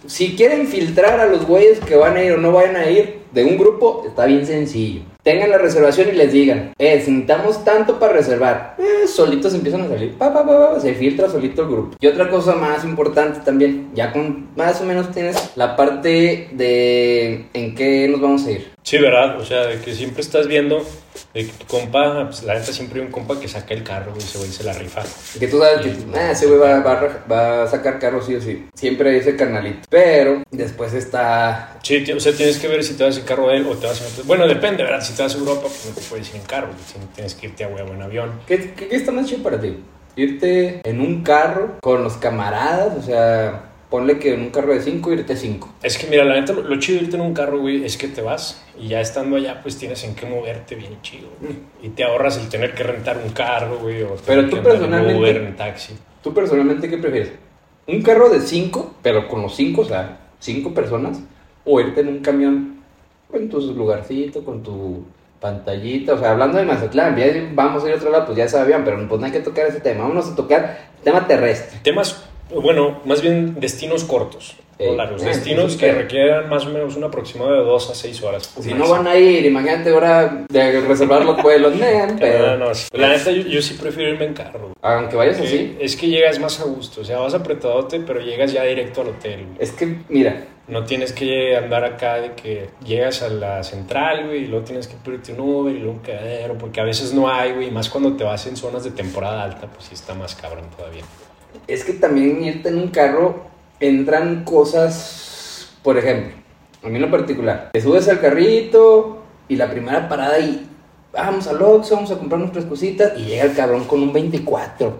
si 0.07 0.35
quieren 0.35 0.67
filtrar 0.67 1.19
a 1.19 1.25
los 1.25 1.45
güeyes 1.45 1.79
que 1.79 1.95
van 1.95 2.15
a 2.17 2.23
ir 2.23 2.31
o 2.33 2.37
no 2.37 2.51
vayan 2.51 2.75
a 2.77 2.89
ir 2.89 3.19
de 3.33 3.43
un 3.43 3.57
grupo, 3.57 4.03
está 4.07 4.25
bien 4.25 4.45
sencillo. 4.45 5.01
Tengan 5.25 5.49
la 5.49 5.57
reservación 5.57 6.09
y 6.09 6.11
les 6.11 6.31
digan, 6.31 6.71
eh, 6.77 7.01
si 7.03 7.09
necesitamos 7.09 7.63
tanto 7.65 7.97
para 7.97 8.13
reservar, 8.13 8.75
eh, 8.77 9.07
solitos 9.07 9.55
empiezan 9.55 9.81
a 9.81 9.87
salir, 9.87 10.13
pa, 10.19 10.31
pa, 10.31 10.45
pa, 10.45 10.79
se 10.79 10.93
filtra 10.93 11.27
solito 11.27 11.63
el 11.63 11.67
grupo. 11.67 11.97
Y 11.99 12.05
otra 12.05 12.29
cosa 12.29 12.53
más 12.53 12.85
importante 12.85 13.39
también, 13.43 13.89
ya 13.95 14.13
con 14.13 14.49
más 14.55 14.79
o 14.81 14.85
menos 14.85 15.11
tienes 15.11 15.53
la 15.55 15.75
parte 15.75 16.49
de 16.51 17.47
en 17.53 17.73
qué 17.73 18.07
nos 18.07 18.21
vamos 18.21 18.45
a 18.45 18.51
ir. 18.51 18.74
Sí, 18.85 18.99
¿verdad? 18.99 19.39
O 19.39 19.43
sea, 19.43 19.65
de 19.65 19.79
que 19.79 19.95
siempre 19.95 20.21
estás 20.21 20.47
viendo 20.47 20.85
de 21.33 21.47
que 21.47 21.51
tu 21.53 21.65
compa, 21.65 22.25
pues 22.25 22.43
la 22.43 22.53
neta 22.53 22.71
siempre 22.71 22.99
hay 22.99 23.07
un 23.07 23.11
compa 23.11 23.39
que 23.39 23.47
saca 23.47 23.73
el 23.73 23.83
carro 23.83 24.13
y 24.15 24.19
ese 24.19 24.37
güey 24.37 24.51
se 24.51 24.63
la 24.63 24.73
rifa. 24.73 25.01
Que 25.39 25.47
tú 25.47 25.57
sabes 25.57 25.81
que 25.81 25.95
ah, 26.15 26.31
ese 26.31 26.45
güey 26.45 26.59
va, 26.59 26.81
va 26.81 27.23
va 27.29 27.63
a 27.63 27.67
sacar 27.67 27.97
carro 27.97 28.21
sí 28.21 28.35
o 28.35 28.41
sí. 28.41 28.67
Siempre 28.75 29.09
hay 29.09 29.17
ese 29.17 29.35
canalito. 29.35 29.87
Pero 29.89 30.43
después 30.51 30.93
está 30.93 31.79
Sí, 31.81 32.05
o 32.11 32.19
sea, 32.19 32.33
tienes 32.33 32.59
que 32.59 32.67
ver 32.67 32.83
si 32.83 32.93
te 32.93 33.03
vas 33.03 33.17
en 33.17 33.25
carro 33.25 33.47
de 33.47 33.57
él 33.57 33.65
o 33.67 33.75
te 33.75 33.87
vas 33.87 34.19
en... 34.19 34.27
Bueno, 34.27 34.47
depende, 34.47 34.83
¿verdad? 34.83 35.01
Si 35.01 35.13
te 35.13 35.23
vas 35.23 35.33
a 35.33 35.37
Europa, 35.39 35.61
pues 35.63 35.87
no 35.87 35.95
te 35.95 36.01
puedes 36.01 36.29
ir 36.29 36.35
en 36.35 36.43
carro, 36.43 36.69
Tienes 37.15 37.33
que 37.33 37.47
irte 37.47 37.63
a 37.63 37.69
huevo 37.69 37.91
en 37.91 38.03
avión. 38.03 38.39
¿Qué, 38.45 38.71
qué, 38.75 38.87
qué 38.87 38.95
está 38.95 39.11
más 39.11 39.25
chido 39.25 39.41
para 39.41 39.59
ti? 39.59 39.83
Irte 40.15 40.81
en 40.87 41.01
un 41.01 41.23
carro 41.23 41.79
con 41.81 42.03
los 42.03 42.17
camaradas, 42.17 42.93
o 42.99 43.01
sea, 43.01 43.63
ponle 43.89 44.19
que 44.19 44.33
en 44.33 44.41
un 44.41 44.49
carro 44.49 44.73
de 44.73 44.81
5, 44.81 45.13
irte 45.13 45.35
5. 45.35 45.75
Es 45.83 45.97
que 45.97 46.07
mira, 46.07 46.23
la 46.23 46.39
neta, 46.39 46.53
lo, 46.53 46.79
chido 46.79 46.99
de 46.99 47.05
irte 47.05 47.15
en 47.17 47.21
un 47.21 47.33
carro, 47.33 47.59
güey, 47.59 47.85
es 47.85 47.97
que 47.97 48.07
te 48.07 48.21
vas 48.21 48.61
y 48.79 48.87
ya 48.89 49.01
estando 49.01 49.37
allá, 49.37 49.61
pues 49.61 49.77
tienes 49.77 50.03
en 50.03 50.15
qué 50.15 50.25
moverte 50.25 50.75
bien 50.75 51.01
chido. 51.01 51.27
güey. 51.39 51.53
Y 51.83 51.89
te 51.89 52.03
ahorras 52.03 52.37
el 52.37 52.49
tener 52.49 52.73
que 52.73 52.83
rentar 52.83 53.17
un 53.17 53.29
carro, 53.31 53.77
güey, 53.79 54.03
o 54.03 54.15
Pero 54.25 54.49
tú 54.49 54.57
que 54.57 54.61
personalmente- 54.61 55.37
en 55.37 55.55
taxi. 55.55 55.93
¿Tú 56.23 56.33
personalmente 56.33 56.89
qué 56.89 56.97
prefieres? 56.97 57.31
¿Un 57.87 58.01
carro 58.01 58.29
de 58.29 58.41
5, 58.41 58.95
pero 59.03 59.27
con 59.27 59.43
los 59.43 59.55
5, 59.55 59.81
o 59.81 59.85
sea, 59.85 60.17
5 60.39 60.73
personas? 60.73 61.19
¿O 61.63 61.79
irte 61.79 62.01
en 62.01 62.07
un 62.07 62.19
camión 62.19 62.81
con 63.31 63.47
tu 63.49 63.59
lugarcito, 63.73 64.43
con 64.43 64.63
tu 64.63 65.05
pantallita? 65.39 66.13
O 66.13 66.19
sea, 66.19 66.31
hablando 66.31 66.57
de 66.57 66.65
Mazatlán, 66.65 67.15
ya 67.15 67.25
vamos 67.53 67.83
a 67.83 67.87
ir 67.87 67.93
a 67.93 67.97
otro 67.97 68.09
lado, 68.11 68.25
pues 68.25 68.37
ya 68.37 68.47
sabían, 68.47 68.83
pero 68.83 69.07
pues 69.07 69.19
no 69.19 69.25
hay 69.27 69.31
que 69.31 69.39
tocar 69.39 69.67
ese 69.67 69.79
tema. 69.79 70.01
Vámonos 70.01 70.31
a 70.31 70.35
tocar 70.35 70.79
tema 71.03 71.27
terrestre. 71.27 71.79
Temas, 71.83 72.24
bueno, 72.53 73.01
más 73.05 73.21
bien 73.21 73.59
destinos 73.59 74.03
cortos, 74.03 74.55
largos. 74.79 75.23
eh, 75.23 75.27
Destinos 75.27 75.77
que 75.77 75.91
requieran 75.93 76.49
más 76.49 76.65
o 76.65 76.69
menos 76.69 76.95
un 76.95 77.03
aproximado 77.05 77.51
de 77.51 77.59
2 77.61 77.89
a 77.89 77.95
6 77.95 78.23
horas. 78.23 78.53
Si 78.59 78.73
no 78.73 78.89
van 78.89 79.07
a 79.07 79.15
ir, 79.15 79.45
imagínate 79.45 79.89
ahora 79.89 80.45
de 80.49 80.81
reservar 80.81 81.23
los 81.25 81.75
men, 81.75 82.15
pero... 82.19 82.57
No, 82.57 82.65
no. 82.65 82.71
La 82.93 83.09
neta, 83.09 83.31
yo, 83.31 83.43
yo 83.43 83.61
sí 83.61 83.75
prefiero 83.75 84.11
irme 84.13 84.25
en 84.25 84.33
carro. 84.33 84.71
Aunque 84.81 85.15
vayas 85.15 85.37
Sí, 85.37 85.43
así, 85.45 85.77
Es 85.79 85.95
que 85.95 86.07
llegas 86.07 86.39
más 86.39 86.59
a 86.59 86.65
gusto, 86.65 87.01
o 87.01 87.03
sea, 87.03 87.19
vas 87.19 87.33
apretadote, 87.33 87.99
pero 88.01 88.19
llegas 88.19 88.51
ya 88.51 88.63
directo 88.63 89.01
al 89.01 89.09
hotel. 89.09 89.45
es 89.59 89.71
que, 89.71 89.95
mira, 90.09 90.45
No 90.67 90.83
tienes 90.83 91.13
que 91.13 91.55
andar 91.55 91.83
acá 91.85 92.15
de 92.15 92.33
que 92.33 92.69
llegas 92.83 93.21
a 93.21 93.29
la 93.29 93.63
central, 93.63 94.25
güey, 94.27 94.43
y 94.43 94.47
luego 94.47 94.65
tienes 94.65 94.87
que 94.87 94.95
pedirte 94.95 95.31
un 95.33 95.39
Uber 95.39 95.73
y 95.75 95.77
luego 95.79 95.93
un 95.93 95.99
cadero, 95.99 96.57
porque 96.57 96.81
a 96.81 96.83
veces 96.83 97.13
no 97.13 97.29
hay, 97.29 97.53
güey, 97.53 97.71
más 97.71 97.87
cuando 97.89 98.13
te 98.17 98.23
vas 98.23 98.45
en 98.47 98.57
zonas 98.57 98.83
de 98.83 98.91
temporada 98.91 99.43
alta, 99.43 99.67
pues 99.67 99.85
sí 99.85 99.93
está 99.93 100.13
más 100.15 100.35
cabrón 100.35 100.65
todavía. 100.75 101.03
Es 101.67 101.83
que 101.83 101.93
también 101.93 102.43
irte 102.43 102.69
en 102.69 102.77
un 102.77 102.87
carro 102.89 103.45
entran 103.79 104.43
cosas, 104.43 105.69
por 105.83 105.97
ejemplo, 105.97 106.33
a 106.83 106.87
mí 106.87 106.95
en 106.95 107.01
lo 107.01 107.11
particular, 107.11 107.69
te 107.73 107.81
subes 107.81 108.07
al 108.07 108.19
carrito 108.21 109.23
y 109.47 109.55
la 109.55 109.69
primera 109.69 110.07
parada 110.07 110.39
y 110.39 110.67
vamos 111.11 111.47
al 111.47 111.61
Oxxo, 111.61 111.95
vamos 111.95 112.11
a 112.11 112.17
comprar 112.17 112.39
nuestras 112.39 112.65
cositas 112.65 113.13
y 113.17 113.25
llega 113.25 113.43
el 113.43 113.53
cabrón 113.55 113.85
con 113.85 114.01
un 114.01 114.11
24. 114.13 114.99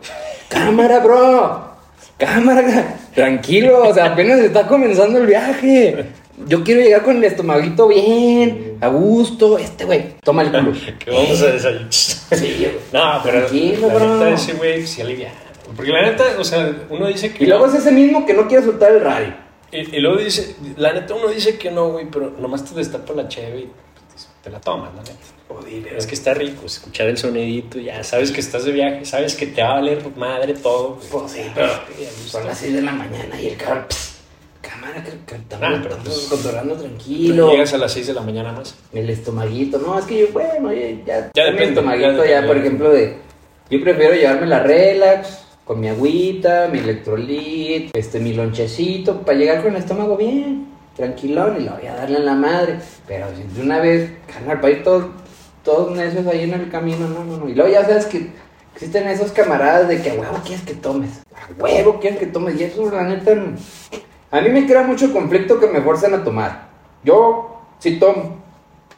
Cámara, 0.50 1.00
bro. 1.00 1.76
Cámara, 2.18 2.98
tranquilo, 3.14 3.90
o 3.90 3.94
sea, 3.94 4.14
apenas 4.14 4.40
está 4.40 4.68
comenzando 4.68 5.18
el 5.20 5.28
viaje. 5.28 6.06
Yo 6.48 6.64
quiero 6.64 6.82
llegar 6.82 7.04
con 7.04 7.18
el 7.18 7.24
estomaguito 7.26 7.88
bien, 7.88 8.78
a 8.82 8.88
gusto. 8.88 9.58
Este 9.58 9.86
güey, 9.86 10.16
toma 10.24 10.44
el 10.44 10.52
culo. 10.52 10.74
Que 11.00 11.12
vamos 11.12 11.42
a 11.42 11.48
desayunar. 11.48 11.88
Sí. 11.92 12.68
No, 12.94 13.20
pero 13.24 13.40
Tranquilo, 13.40 13.90
bro. 13.90 14.26
ese 14.28 14.54
güey 14.54 14.86
sí 14.86 15.02
alivia. 15.02 15.32
Porque 15.76 15.92
la 15.92 16.02
neta, 16.04 16.24
o 16.40 16.44
sea, 16.44 16.74
uno 16.90 17.08
dice 17.08 17.34
que 17.34 17.44
Y 17.44 17.48
luego 17.48 17.66
no, 17.68 17.74
es 17.74 17.80
ese 17.80 17.92
mismo 17.92 18.26
que 18.26 18.34
no 18.34 18.48
quiere 18.48 18.64
soltar 18.64 18.92
el 18.92 19.02
radio. 19.02 19.34
y, 19.72 19.96
y 19.96 20.00
luego 20.00 20.18
dice, 20.18 20.56
la 20.78 20.94
neta 20.94 21.14
uno 21.14 21.28
dice 21.30 21.58
que 21.58 21.72
no, 21.72 21.90
güey, 21.92 22.06
pero 22.10 22.32
nomás 22.40 22.64
te 22.66 22.76
destapa 22.76 23.14
la 23.14 23.28
cheve 23.28 23.60
y 23.62 23.70
te 24.44 24.50
la 24.50 24.60
tomas, 24.62 24.94
la 24.96 25.02
neta. 25.02 25.16
Es 25.98 26.06
que 26.08 26.16
está 26.16 26.34
rico 26.34 26.66
escuchar 26.66 27.08
el 27.08 27.18
sonidito, 27.18 27.80
ya 27.80 28.04
sabes 28.04 28.32
que 28.32 28.42
estás 28.42 28.66
de 28.66 28.72
viaje, 28.72 29.06
sabes 29.06 29.36
que 29.36 29.48
te 29.48 29.62
va 29.62 29.72
a 29.72 29.74
valer 29.76 30.04
madre 30.18 30.54
todo. 30.54 30.96
güey. 30.96 31.08
Pues 31.10 31.32
sí, 31.32 31.42
pero 31.54 31.70
son 32.26 32.46
las 32.46 32.58
6 32.58 32.74
de 32.74 32.82
la 32.82 32.92
mañana 32.92 33.40
y 33.40 33.48
el 33.50 33.58
cabrón, 33.58 33.86
cámara, 34.62 35.04
que, 35.04 35.36
estamos, 35.36 35.80
Ah, 35.86 36.00
pues- 36.04 36.28
controlando 36.30 36.76
tranquilo. 36.76 37.52
Llegas 37.52 37.74
a 37.74 37.78
las 37.78 37.94
6 37.94 38.08
de 38.08 38.14
la 38.14 38.22
mañana 38.22 38.52
más. 38.52 38.76
El 38.92 39.10
estomaguito, 39.10 39.78
no, 39.78 39.98
es 39.98 40.06
que 40.06 40.20
yo, 40.20 40.28
bueno, 40.34 40.74
ya, 40.74 40.90
ya, 41.06 41.32
Ya 41.34 41.44
mi 41.46 41.52
depende, 41.52 41.66
estomaguito, 41.66 42.26
ya 42.26 42.46
por 42.46 42.58
ejemplo, 42.58 42.90
de, 42.90 43.18
yo 43.70 43.82
prefiero 43.84 44.14
llevarme 44.16 44.48
la 44.48 44.60
relax, 44.64 45.45
con 45.66 45.80
mi 45.80 45.90
agüita, 45.90 46.70
mi 46.72 46.80
electrolit, 46.80 47.96
este, 47.96 48.20
mi 48.20 48.34
lonchecito, 48.34 49.22
para 49.22 49.38
llegar 49.38 49.64
con 49.64 49.72
el 49.72 49.82
estómago 49.82 50.16
bien, 50.16 50.68
tranquilón, 50.96 51.58
y 51.60 51.64
lo 51.64 51.72
voy 51.72 51.88
a 51.88 51.96
darle 51.96 52.20
en 52.20 52.26
la 52.26 52.36
madre, 52.36 52.78
pero 53.08 53.26
de 53.32 53.62
una 53.62 53.80
vez, 53.80 54.12
carnal, 54.32 54.62
para 54.62 54.74
ir 54.74 54.84
todos, 54.84 55.08
todos 55.64 55.98
necios 55.98 56.28
ahí 56.28 56.44
en 56.44 56.54
el 56.54 56.70
camino, 56.70 57.08
no, 57.08 57.26
no, 57.26 57.38
no, 57.38 57.50
y 57.50 57.56
luego 57.56 57.72
ya 57.72 57.84
sabes 57.84 58.06
que 58.06 58.30
existen 58.76 59.08
esos 59.08 59.32
camaradas 59.32 59.88
de 59.88 60.02
que 60.02 60.12
a 60.12 60.14
huevo 60.14 60.40
quieres 60.46 60.64
que 60.64 60.76
tomes, 60.76 61.24
a 61.34 61.62
huevo 61.62 62.00
quieres 62.00 62.20
que 62.20 62.28
tomes, 62.28 62.62
y 62.62 62.64
eso 62.64 62.90
la 62.92 63.04
neta, 63.04 63.36
a 64.32 64.42
mí 64.42 64.50
me 64.50 64.68
crea 64.68 64.84
mucho 64.84 65.12
conflicto 65.12 65.60
que 65.60 65.68
me 65.68 65.82
forcen 65.82 66.14
a 66.14 66.24
tomar, 66.24 66.70
yo 67.04 67.62
sí 67.80 67.98
tomo, 67.98 68.38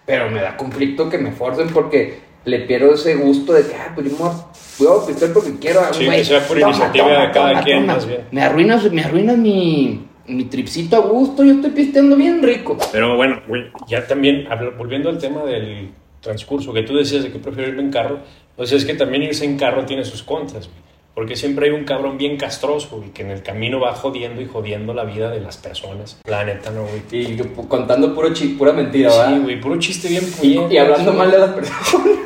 pero 0.06 0.30
me 0.30 0.42
da 0.42 0.58
conflicto 0.58 1.10
que 1.10 1.18
me 1.18 1.32
forcen 1.32 1.70
porque 1.70 2.27
le 2.48 2.60
pierdo 2.60 2.94
ese 2.94 3.16
gusto 3.16 3.54
de 3.54 3.68
que, 3.68 3.76
ah, 3.76 3.92
pues 3.94 4.10
yo 4.10 4.18
me 4.18 4.88
voy 4.88 5.04
a 5.04 5.06
pistear 5.06 5.34
porque 5.34 5.58
quiero. 5.60 5.82
Sí, 5.94 6.06
güey, 6.06 6.20
que 6.20 6.26
sea 6.26 6.48
por 6.48 6.58
toma, 6.58 6.70
iniciativa 6.72 7.08
toma, 7.08 7.28
de 7.28 7.32
cada 7.32 7.50
toma, 7.50 7.64
quien, 7.64 7.82
toma. 7.82 7.94
más 7.94 8.08
bien. 8.08 8.22
Me 8.32 8.42
arruinas, 8.42 8.92
me 8.92 9.04
arruinas 9.04 9.38
mi, 9.38 10.08
mi 10.28 10.46
tripsito 10.46 10.96
a 10.96 11.00
gusto, 11.00 11.44
yo 11.44 11.54
estoy 11.56 11.72
pisteando 11.72 12.16
bien 12.16 12.42
rico. 12.42 12.78
Pero 12.92 13.16
bueno, 13.18 13.42
güey, 13.48 13.66
ya 13.88 14.08
también, 14.08 14.48
volviendo 14.78 15.10
al 15.10 15.18
tema 15.18 15.44
del 15.44 15.90
transcurso, 16.22 16.74
que 16.74 16.84
tú 16.84 16.96
decías 16.96 17.24
de 17.24 17.32
que 17.32 17.40
prefiero 17.40 17.70
irme 17.70 17.84
en 17.84 17.92
carro, 17.92 18.20
o 18.56 18.66
sea, 18.66 18.78
es 18.78 18.86
que 18.86 18.94
también 18.94 19.24
irse 19.24 19.46
en 19.46 19.58
carro 19.58 19.86
tiene 19.86 20.06
sus 20.06 20.24
contras, 20.24 20.68
güey. 20.68 20.88
Porque 21.18 21.36
siempre 21.36 21.66
hay 21.66 21.72
un 21.72 21.84
cabrón 21.84 22.20
bien 22.20 22.38
castroso, 22.38 22.98
güey, 22.98 23.10
que 23.10 23.24
en 23.24 23.32
el 23.32 23.42
camino 23.42 23.80
va 23.80 23.96
jodiendo 23.96 24.40
y 24.40 24.46
jodiendo 24.46 24.94
la 24.94 25.04
vida 25.04 25.32
de 25.32 25.42
las 25.42 25.58
personas. 25.58 26.22
La 26.28 26.44
neta, 26.44 26.70
no, 26.70 26.84
güey. 26.84 27.02
Y 27.10 27.38
contando 27.68 28.14
puro 28.14 28.30
pura 28.56 28.72
mentira, 28.72 29.10
Sí, 29.10 29.18
¿verdad? 29.18 29.42
güey, 29.42 29.60
puro 29.60 29.80
chiste 29.80 30.10
bien 30.10 30.24
Y, 30.44 30.54
puñetas, 30.54 30.72
y 30.72 30.78
hablando 30.78 31.14
mal 31.14 31.32
de 31.32 31.40
las 31.40 31.50
personas. 31.50 32.18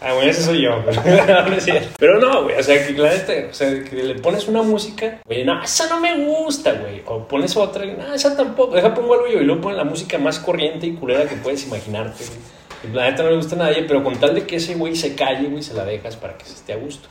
Ah, 0.00 0.12
bueno, 0.14 0.30
ese 0.30 0.42
soy 0.42 0.62
yo. 0.62 0.82
pero- 1.98 2.18
no 2.20 2.44
güey, 2.44 2.56
o 2.58 2.62
sea, 2.62 2.86
que 2.86 2.92
la 2.92 3.10
neta, 3.10 3.32
o 3.50 3.54
sea, 3.54 3.82
que 3.84 3.96
le 3.96 4.14
pones 4.16 4.46
una 4.48 4.62
música, 4.62 5.20
güey, 5.26 5.44
no, 5.44 5.62
esa 5.62 5.88
no 5.88 6.00
me 6.00 6.24
gusta, 6.26 6.72
güey. 6.72 7.02
O 7.06 7.26
pones 7.26 7.56
otra, 7.56 7.84
y, 7.84 7.92
no, 7.92 8.14
esa 8.14 8.36
tampoco. 8.36 8.74
Deja 8.74 8.94
pongo 8.94 9.14
algo 9.14 9.26
yo 9.28 9.40
y 9.40 9.44
luego 9.44 9.62
pones 9.62 9.78
la 9.78 9.84
música 9.84 10.18
más 10.18 10.38
corriente 10.38 10.86
y 10.86 10.92
culera 10.94 11.24
que 11.28 11.36
puedes 11.36 11.66
imaginarte, 11.66 12.24
güey. 12.24 12.94
La 12.94 13.10
neta 13.10 13.22
no 13.24 13.30
le 13.30 13.36
gusta 13.36 13.56
a 13.56 13.58
nadie, 13.58 13.84
pero 13.88 14.04
con 14.04 14.14
tal 14.16 14.34
de 14.34 14.42
que 14.46 14.56
ese 14.56 14.74
güey 14.74 14.94
se 14.94 15.14
calle, 15.14 15.48
güey, 15.48 15.62
se 15.62 15.74
la 15.74 15.84
dejas 15.84 16.14
para 16.16 16.36
que 16.36 16.44
se 16.44 16.52
esté 16.52 16.72
a 16.72 16.76
gusto. 16.76 17.08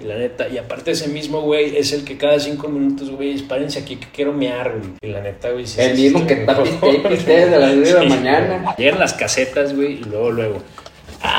Y 0.00 0.06
la 0.06 0.14
neta, 0.16 0.48
y 0.48 0.56
aparte 0.56 0.92
ese 0.92 1.08
mismo 1.08 1.42
güey 1.42 1.76
es 1.76 1.92
el 1.92 2.04
que 2.04 2.16
cada 2.16 2.40
cinco 2.40 2.68
minutos, 2.68 3.10
güey, 3.10 3.34
espárense 3.34 3.80
aquí 3.80 3.96
que 3.96 4.06
quiero 4.10 4.32
mear, 4.32 4.70
güey. 4.78 4.92
Y 5.02 5.08
la 5.08 5.20
neta, 5.20 5.50
güey, 5.50 5.66
sí, 5.66 5.78
El 5.80 5.98
mismo 5.98 6.26
que 6.26 6.32
está 6.34 6.62
piste 6.62 7.00
piste 7.06 7.30
desde 7.36 7.58
las 7.58 7.74
10 7.74 7.84
de 7.88 7.92
la 7.94 8.02
mañana. 8.16 8.58
güey. 8.62 8.74
Llegan 8.78 8.98
las 9.00 9.12
casetas, 9.12 9.76
güey, 9.76 9.94
y 10.00 10.04
luego, 10.04 10.30
luego. 10.30 10.62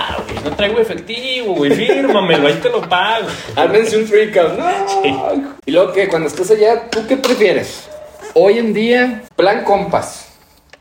Ah, 0.06 0.18
güey, 0.28 0.44
no 0.44 0.54
traigo 0.54 0.80
efectivo, 0.80 1.56
güey, 1.56 1.72
fírmamelo, 1.72 2.48
ahí 2.48 2.56
te 2.56 2.70
lo 2.70 2.82
pago. 2.82 3.28
Ármense 3.56 3.98
un 3.98 4.06
freak 4.06 4.36
out. 4.36 4.60
No. 4.60 5.56
Y 5.66 5.72
luego 5.72 5.94
que 5.94 6.10
cuando 6.10 6.28
estés 6.28 6.52
allá, 6.52 6.90
¿tú 6.90 7.08
qué 7.08 7.16
prefieres? 7.16 7.90
Hoy 8.34 8.58
en 8.58 8.74
día, 8.74 9.24
plan 9.38 9.64
compas. 9.64 10.34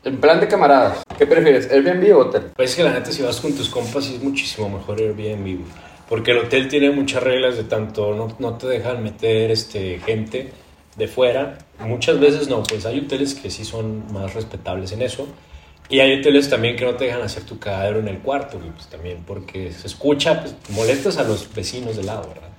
En 0.03 0.19
plan 0.19 0.41
de 0.41 0.49
camaradas. 0.49 1.03
¿Qué 1.17 1.25
prefieres? 1.25 1.71
¿Airbnb 1.71 2.13
o 2.17 2.19
hotel? 2.19 2.51
Pues 2.53 2.71
es 2.71 2.75
que 2.75 2.83
la 2.83 2.91
neta, 2.91 3.13
si 3.13 3.21
vas 3.21 3.39
con 3.39 3.53
tus 3.53 3.69
compas, 3.69 4.03
sí 4.03 4.15
es 4.15 4.21
muchísimo 4.21 4.67
mejor 4.67 4.99
Airbnb. 4.99 5.61
Porque 6.09 6.31
el 6.31 6.39
hotel 6.39 6.67
tiene 6.67 6.91
muchas 6.91 7.23
reglas 7.23 7.55
de 7.55 7.63
tanto, 7.63 8.13
no, 8.13 8.35
no 8.39 8.57
te 8.57 8.67
dejan 8.67 9.01
meter 9.01 9.51
este, 9.51 9.99
gente 10.05 10.51
de 10.97 11.07
fuera. 11.07 11.59
Muchas 11.79 12.19
veces 12.19 12.49
no, 12.49 12.61
pues 12.63 12.85
hay 12.85 12.99
hoteles 12.99 13.35
que 13.35 13.49
sí 13.49 13.63
son 13.63 14.11
más 14.11 14.33
respetables 14.33 14.91
en 14.91 15.01
eso. 15.01 15.29
Y 15.89 15.99
hay 15.99 16.19
hoteles 16.19 16.49
también 16.49 16.75
que 16.75 16.85
no 16.85 16.95
te 16.95 17.05
dejan 17.05 17.21
hacer 17.21 17.43
tu 17.43 17.59
cagadero 17.59 17.99
en 17.99 18.07
el 18.07 18.19
cuarto, 18.19 18.57
pues 18.57 18.87
también, 18.87 19.23
porque 19.27 19.71
se 19.71 19.87
escucha, 19.87 20.41
pues 20.41 20.55
molestas 20.69 21.17
a 21.17 21.23
los 21.23 21.53
vecinos 21.53 21.97
de 21.97 22.03
lado, 22.03 22.29
¿verdad? 22.29 22.49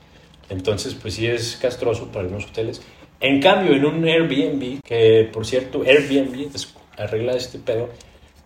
Entonces, 0.51 0.95
pues 0.95 1.15
sí 1.15 1.27
es 1.27 1.57
castroso 1.61 2.09
para 2.09 2.21
algunos 2.21 2.47
hoteles. 2.47 2.83
En 3.21 3.41
cambio, 3.41 3.75
en 3.75 3.85
un 3.87 4.05
Airbnb, 4.05 4.81
que 4.85 5.29
por 5.33 5.47
cierto, 5.47 5.83
Airbnb 5.83 6.51
arregla 6.99 7.33
este 7.33 7.59
pedo, 7.59 7.89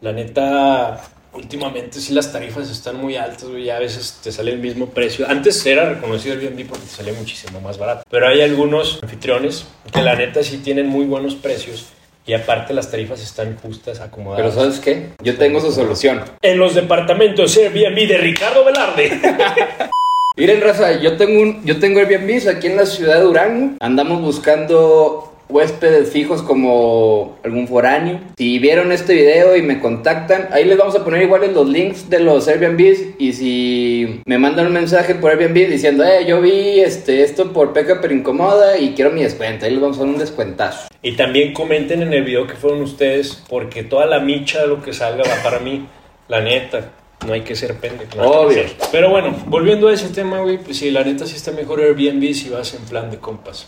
la 0.01 0.13
neta, 0.13 1.03
últimamente 1.33 2.01
sí 2.01 2.15
las 2.15 2.33
tarifas 2.33 2.71
están 2.71 2.97
muy 2.97 3.17
altas, 3.17 3.49
y 3.59 3.69
a 3.71 3.81
veces 3.81 4.21
te 4.23 4.31
sale 4.31 4.53
el 4.53 4.61
mismo 4.61 4.87
precio. 4.91 5.29
Antes 5.29 5.67
era 5.67 5.93
reconocido 5.93 6.35
Airbnb 6.37 6.67
porque 6.67 6.85
te 6.85 6.91
salía 6.91 7.13
muchísimo 7.15 7.61
más 7.61 7.77
barato, 7.79 8.05
pero 8.09 8.29
hay 8.29 8.41
algunos 8.41 9.01
anfitriones 9.03 9.67
que 9.93 10.03
la 10.03 10.15
neta 10.15 10.43
sí 10.45 10.59
tienen 10.59 10.87
muy 10.87 11.05
buenos 11.05 11.35
precios 11.35 11.89
y 12.29 12.35
aparte 12.35 12.75
las 12.75 12.91
tarifas 12.91 13.23
están 13.23 13.57
justas, 13.57 14.01
acomodadas. 14.01 14.55
Pero 14.55 14.55
¿sabes 14.55 14.81
qué? 14.81 15.09
Yo 15.23 15.39
tengo 15.39 15.61
su 15.63 15.73
solución. 15.73 16.21
En 16.43 16.59
los 16.59 16.75
departamentos 16.75 17.57
Airbnb 17.57 18.07
de 18.07 18.19
Ricardo 18.19 18.67
Velarde. 18.67 19.19
Miren, 20.37 20.61
raza, 20.61 21.01
yo 21.01 21.17
tengo 21.17 21.41
un, 21.41 21.65
yo 21.65 21.81
tengo 21.81 22.01
Airbnb 22.01 22.47
aquí 22.49 22.67
en 22.67 22.77
la 22.77 22.85
ciudad 22.85 23.17
de 23.17 23.23
Durango. 23.23 23.77
Andamos 23.81 24.21
buscando 24.21 25.33
huéspedes 25.49 26.11
fijos 26.11 26.43
como 26.43 27.39
algún 27.45 27.69
foráneo. 27.69 28.21
Si 28.37 28.59
vieron 28.59 28.93
este 28.93 29.15
video 29.15 29.57
y 29.57 29.63
me 29.63 29.81
contactan, 29.81 30.49
ahí 30.53 30.65
les 30.65 30.77
vamos 30.77 30.95
a 30.95 31.05
poner 31.05 31.23
igual 31.23 31.45
en 31.45 31.55
los 31.55 31.69
links 31.69 32.11
de 32.11 32.21
los 32.21 32.49
Airbnbs. 32.49 33.19
Y 33.19 33.33
si 33.33 34.21
me 34.27 34.39
mandan 34.39 34.67
un 34.67 34.73
mensaje 34.73 35.15
por 35.15 35.31
Airbnb 35.31 35.69
diciendo, 35.69 36.05
eh, 36.05 36.27
yo 36.27 36.41
vi 36.41 36.81
este, 36.81 37.23
esto 37.23 37.53
por 37.53 37.73
Peca 37.73 38.01
pero 38.01 38.15
incomoda 38.15 38.79
y 38.79 38.95
quiero 38.95 39.11
mi 39.11 39.23
descuento, 39.23 39.65
ahí 39.65 39.73
les 39.73 39.81
vamos 39.81 39.97
a 39.99 40.01
dar 40.01 40.09
un 40.09 40.19
descuentazo. 40.19 40.89
Y 41.03 41.13
también 41.13 41.53
comenten 41.53 42.03
en 42.03 42.13
el 42.13 42.25
video 42.25 42.47
que 42.47 42.55
fueron 42.55 42.83
ustedes, 42.83 43.43
porque 43.49 43.85
toda 43.85 44.07
la 44.07 44.21
micha 44.21 44.63
de 44.63 44.69
lo 44.69 44.83
que 44.83 44.93
salga 44.93 45.23
va 45.23 45.43
para 45.43 45.61
mí, 45.61 45.87
la 46.29 46.41
neta. 46.41 46.93
No 47.27 47.33
hay 47.33 47.41
que 47.41 47.57
ser 47.57 47.75
pendejo. 47.75 48.17
no 48.17 48.31
Obvio. 48.31 48.63
ser. 48.63 48.77
Pero 48.93 49.11
bueno, 49.11 49.35
volviendo 49.47 49.89
a 49.89 49.93
ese 49.93 50.09
tema, 50.09 50.41
güey, 50.41 50.59
pues 50.59 50.77
sí, 50.77 50.91
la 50.91 51.03
neta 51.03 51.27
sí 51.27 51.35
está 51.35 51.51
mejor 51.51 51.81
Airbnb 51.81 52.33
si 52.33 52.49
vas 52.49 52.75
en 52.75 52.83
plan 52.83 53.11
de 53.11 53.19
compas. 53.19 53.67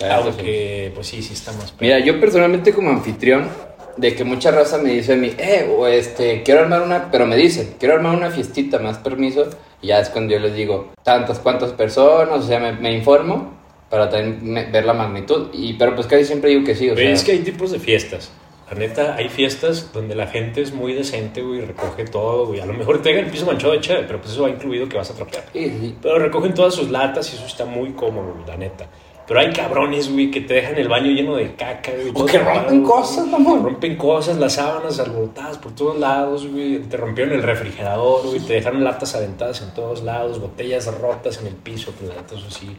Aunque, 0.00 0.92
pues 0.94 1.06
sí, 1.06 1.22
sí 1.22 1.32
está 1.34 1.52
más. 1.52 1.74
Mira, 1.80 1.98
yo 1.98 2.20
personalmente 2.20 2.72
como 2.72 2.90
anfitrión, 2.90 3.48
de 3.96 4.14
que 4.14 4.22
mucha 4.24 4.50
raza 4.52 4.78
me 4.78 4.90
dice 4.92 5.14
a 5.14 5.16
mí, 5.16 5.32
eh, 5.38 5.68
o 5.76 5.86
este, 5.88 6.42
quiero 6.44 6.60
armar 6.60 6.82
una, 6.82 7.10
pero 7.10 7.26
me 7.26 7.36
dicen, 7.36 7.74
quiero 7.80 7.94
armar 7.96 8.16
una 8.16 8.30
fiestita, 8.30 8.78
más 8.78 8.98
permiso, 8.98 9.48
y 9.82 9.88
ya 9.88 9.98
es 10.00 10.08
cuando 10.08 10.32
yo 10.34 10.38
les 10.40 10.54
digo, 10.54 10.92
tantas, 11.02 11.40
cuántas 11.40 11.72
personas, 11.72 12.44
o 12.44 12.46
sea, 12.46 12.60
me, 12.60 12.72
me 12.72 12.92
informo 12.92 13.54
para 13.90 14.08
también 14.08 14.38
me- 14.42 14.70
ver 14.70 14.84
la 14.84 14.92
magnitud, 14.92 15.48
y 15.52 15.72
pero 15.74 15.94
pues 15.96 16.06
casi 16.06 16.24
siempre 16.24 16.50
digo 16.50 16.64
que 16.64 16.76
sí, 16.76 16.88
o 16.90 16.92
Güey, 16.94 17.06
sea, 17.06 17.14
es 17.14 17.24
que 17.24 17.32
hay 17.32 17.38
tipos 17.40 17.72
de 17.72 17.80
fiestas. 17.80 18.30
La 18.70 18.76
neta, 18.78 19.14
hay 19.16 19.30
fiestas 19.30 19.92
donde 19.94 20.14
la 20.14 20.26
gente 20.26 20.60
es 20.60 20.72
muy 20.74 20.92
decente, 20.92 21.40
güey, 21.40 21.62
recoge 21.62 22.04
todo, 22.04 22.46
güey. 22.48 22.60
A 22.60 22.66
lo 22.66 22.74
mejor 22.74 23.00
te 23.00 23.08
deja 23.08 23.20
el 23.22 23.30
piso 23.30 23.46
manchado 23.46 23.72
de 23.72 23.80
chévere, 23.80 24.06
pero 24.06 24.20
pues 24.20 24.32
eso 24.34 24.42
va 24.42 24.50
incluido 24.50 24.86
que 24.90 24.98
vas 24.98 25.10
a 25.10 25.14
trapear. 25.14 25.42
sí, 25.54 25.72
sí. 25.80 25.96
Pero 26.02 26.18
recogen 26.18 26.52
todas 26.52 26.74
sus 26.74 26.90
latas 26.90 27.32
y 27.32 27.36
eso 27.36 27.46
está 27.46 27.64
muy 27.64 27.92
cómodo, 27.92 28.34
la 28.46 28.58
neta. 28.58 28.86
Pero 29.28 29.40
hay 29.40 29.52
cabrones, 29.52 30.10
güey, 30.10 30.30
que 30.30 30.40
te 30.40 30.54
dejan 30.54 30.76
el 30.78 30.88
baño 30.88 31.10
lleno 31.10 31.36
de 31.36 31.54
caca, 31.54 31.92
güey. 31.92 32.10
O 32.14 32.24
que 32.24 32.38
rompen 32.38 32.82
cosas, 32.82 33.26
mamón. 33.26 33.62
Rompen 33.62 33.96
cosas, 33.96 34.38
las 34.38 34.54
sábanas 34.54 34.98
alborotadas 34.98 35.58
por 35.58 35.72
todos 35.74 35.98
lados, 35.98 36.46
güey. 36.50 36.78
Te 36.78 36.96
rompieron 36.96 37.34
el 37.34 37.42
refrigerador, 37.42 38.26
güey. 38.26 38.40
Te 38.40 38.54
dejaron 38.54 38.82
latas 38.82 39.14
aventadas 39.14 39.60
en 39.60 39.74
todos 39.74 40.02
lados, 40.02 40.40
botellas 40.40 40.86
rotas 40.98 41.40
en 41.42 41.48
el 41.48 41.54
piso. 41.54 41.92
Pues 42.00 42.10
eso 42.40 42.50
sí, 42.50 42.74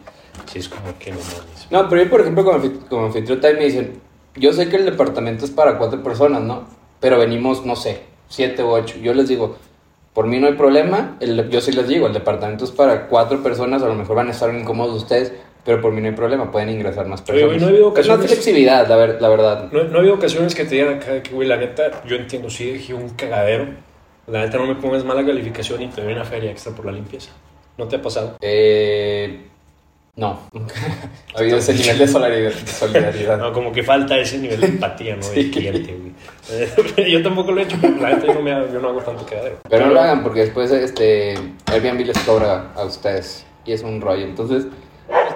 sí 0.51 0.57
es 0.59 0.67
como 0.69 0.97
que 0.97 1.11
no 1.11 1.17
mames. 1.17 1.67
No, 1.69 1.87
pero 1.87 2.03
yo, 2.03 2.09
por 2.09 2.21
ejemplo, 2.21 2.43
como 2.89 3.05
anfitrión 3.05 3.39
también 3.39 3.59
me 3.59 3.65
dicen, 3.65 4.01
yo 4.35 4.51
sé 4.51 4.69
que 4.69 4.77
el 4.77 4.85
departamento 4.85 5.45
es 5.45 5.51
para 5.51 5.77
cuatro 5.77 6.01
personas, 6.01 6.41
¿no? 6.41 6.63
Pero 6.99 7.19
venimos, 7.19 7.63
no 7.63 7.75
sé, 7.75 8.01
siete 8.27 8.63
u 8.63 8.69
ocho. 8.69 8.97
Yo 8.97 9.13
les 9.13 9.27
digo, 9.29 9.55
por 10.15 10.25
mí 10.25 10.39
no 10.39 10.47
hay 10.47 10.53
problema, 10.53 11.15
el- 11.19 11.47
yo 11.51 11.61
sí 11.61 11.71
les 11.73 11.87
digo, 11.87 12.07
el 12.07 12.13
departamento 12.13 12.65
es 12.65 12.71
para 12.71 13.07
cuatro 13.07 13.43
personas, 13.43 13.83
a 13.83 13.87
lo 13.87 13.93
mejor 13.93 14.15
van 14.15 14.29
a 14.29 14.31
estar 14.31 14.53
incómodos 14.53 14.95
ustedes, 15.03 15.31
pero 15.69 15.81
por 15.83 15.91
mí 15.91 16.01
no 16.01 16.07
hay 16.07 16.15
problema, 16.15 16.51
pueden 16.51 16.69
ingresar 16.71 17.05
más 17.05 17.21
Oye, 17.29 17.41
personas. 17.41 17.61
¿no 17.61 17.67
ha 17.67 17.69
habido 17.69 17.81
es 17.95 18.05
una 18.07 18.15
ocasiones- 18.15 18.25
flexibilidad, 18.31 18.87
la, 18.87 18.95
ver- 18.95 19.21
la 19.21 19.29
verdad. 19.29 19.69
No, 19.71 19.83
no 19.83 19.97
ha 19.97 19.99
habido 19.99 20.15
ocasiones 20.15 20.55
que 20.55 20.65
te 20.65 20.73
digan 20.75 20.95
acá 20.95 21.21
que, 21.21 21.29
güey, 21.31 21.47
la 21.47 21.57
neta, 21.57 22.01
yo 22.07 22.15
entiendo, 22.15 22.49
sí 22.49 22.71
dejé 22.71 22.95
un 22.95 23.09
cagadero. 23.09 23.67
La 24.25 24.39
neta, 24.45 24.57
no 24.57 24.65
me 24.65 24.73
pongas 24.75 25.05
mala 25.05 25.23
calificación 25.23 25.83
y 25.83 25.87
te 25.89 26.01
doy 26.01 26.13
una 26.13 26.25
feria 26.25 26.49
extra 26.49 26.73
por 26.73 26.87
la 26.87 26.91
limpieza. 26.91 27.29
¿No 27.77 27.87
te 27.87 27.97
ha 27.97 28.01
pasado? 28.01 28.35
Eh, 28.41 29.41
no, 30.15 30.39
ha 31.35 31.39
habido 31.39 31.57
ese 31.59 31.75
nivel 31.75 31.99
de 31.99 32.07
solidaridad. 32.07 33.37
No, 33.37 33.53
como 33.53 33.71
que 33.71 33.83
falta 33.83 34.17
ese 34.17 34.39
nivel 34.39 34.59
de 34.61 34.67
empatía, 34.69 35.17
¿no? 35.17 35.27
Del 35.29 35.43
Sí. 35.45 35.51
cliente, 35.51 35.95
güey. 35.95 37.11
yo 37.11 37.21
tampoco 37.21 37.51
lo 37.51 37.61
he 37.61 37.65
hecho, 37.65 37.77
pero 37.79 37.95
la 37.97 38.09
neta 38.15 38.25
yo 38.25 38.33
no, 38.33 38.41
me, 38.41 38.51
hago- 38.53 38.73
yo 38.73 38.79
no 38.79 38.89
hago 38.89 39.01
tanto 39.01 39.23
cagadero. 39.23 39.57
Pero 39.69 39.85
no 39.85 39.93
lo 39.93 40.01
hagan 40.01 40.23
porque 40.23 40.39
después 40.39 40.71
este 40.71 41.35
Airbnb 41.67 42.07
les 42.07 42.17
cobra 42.19 42.71
a 42.75 42.83
ustedes 42.85 43.45
y 43.65 43.71
es 43.73 43.83
un 43.83 44.01
rollo. 44.01 44.23
Entonces, 44.25 44.65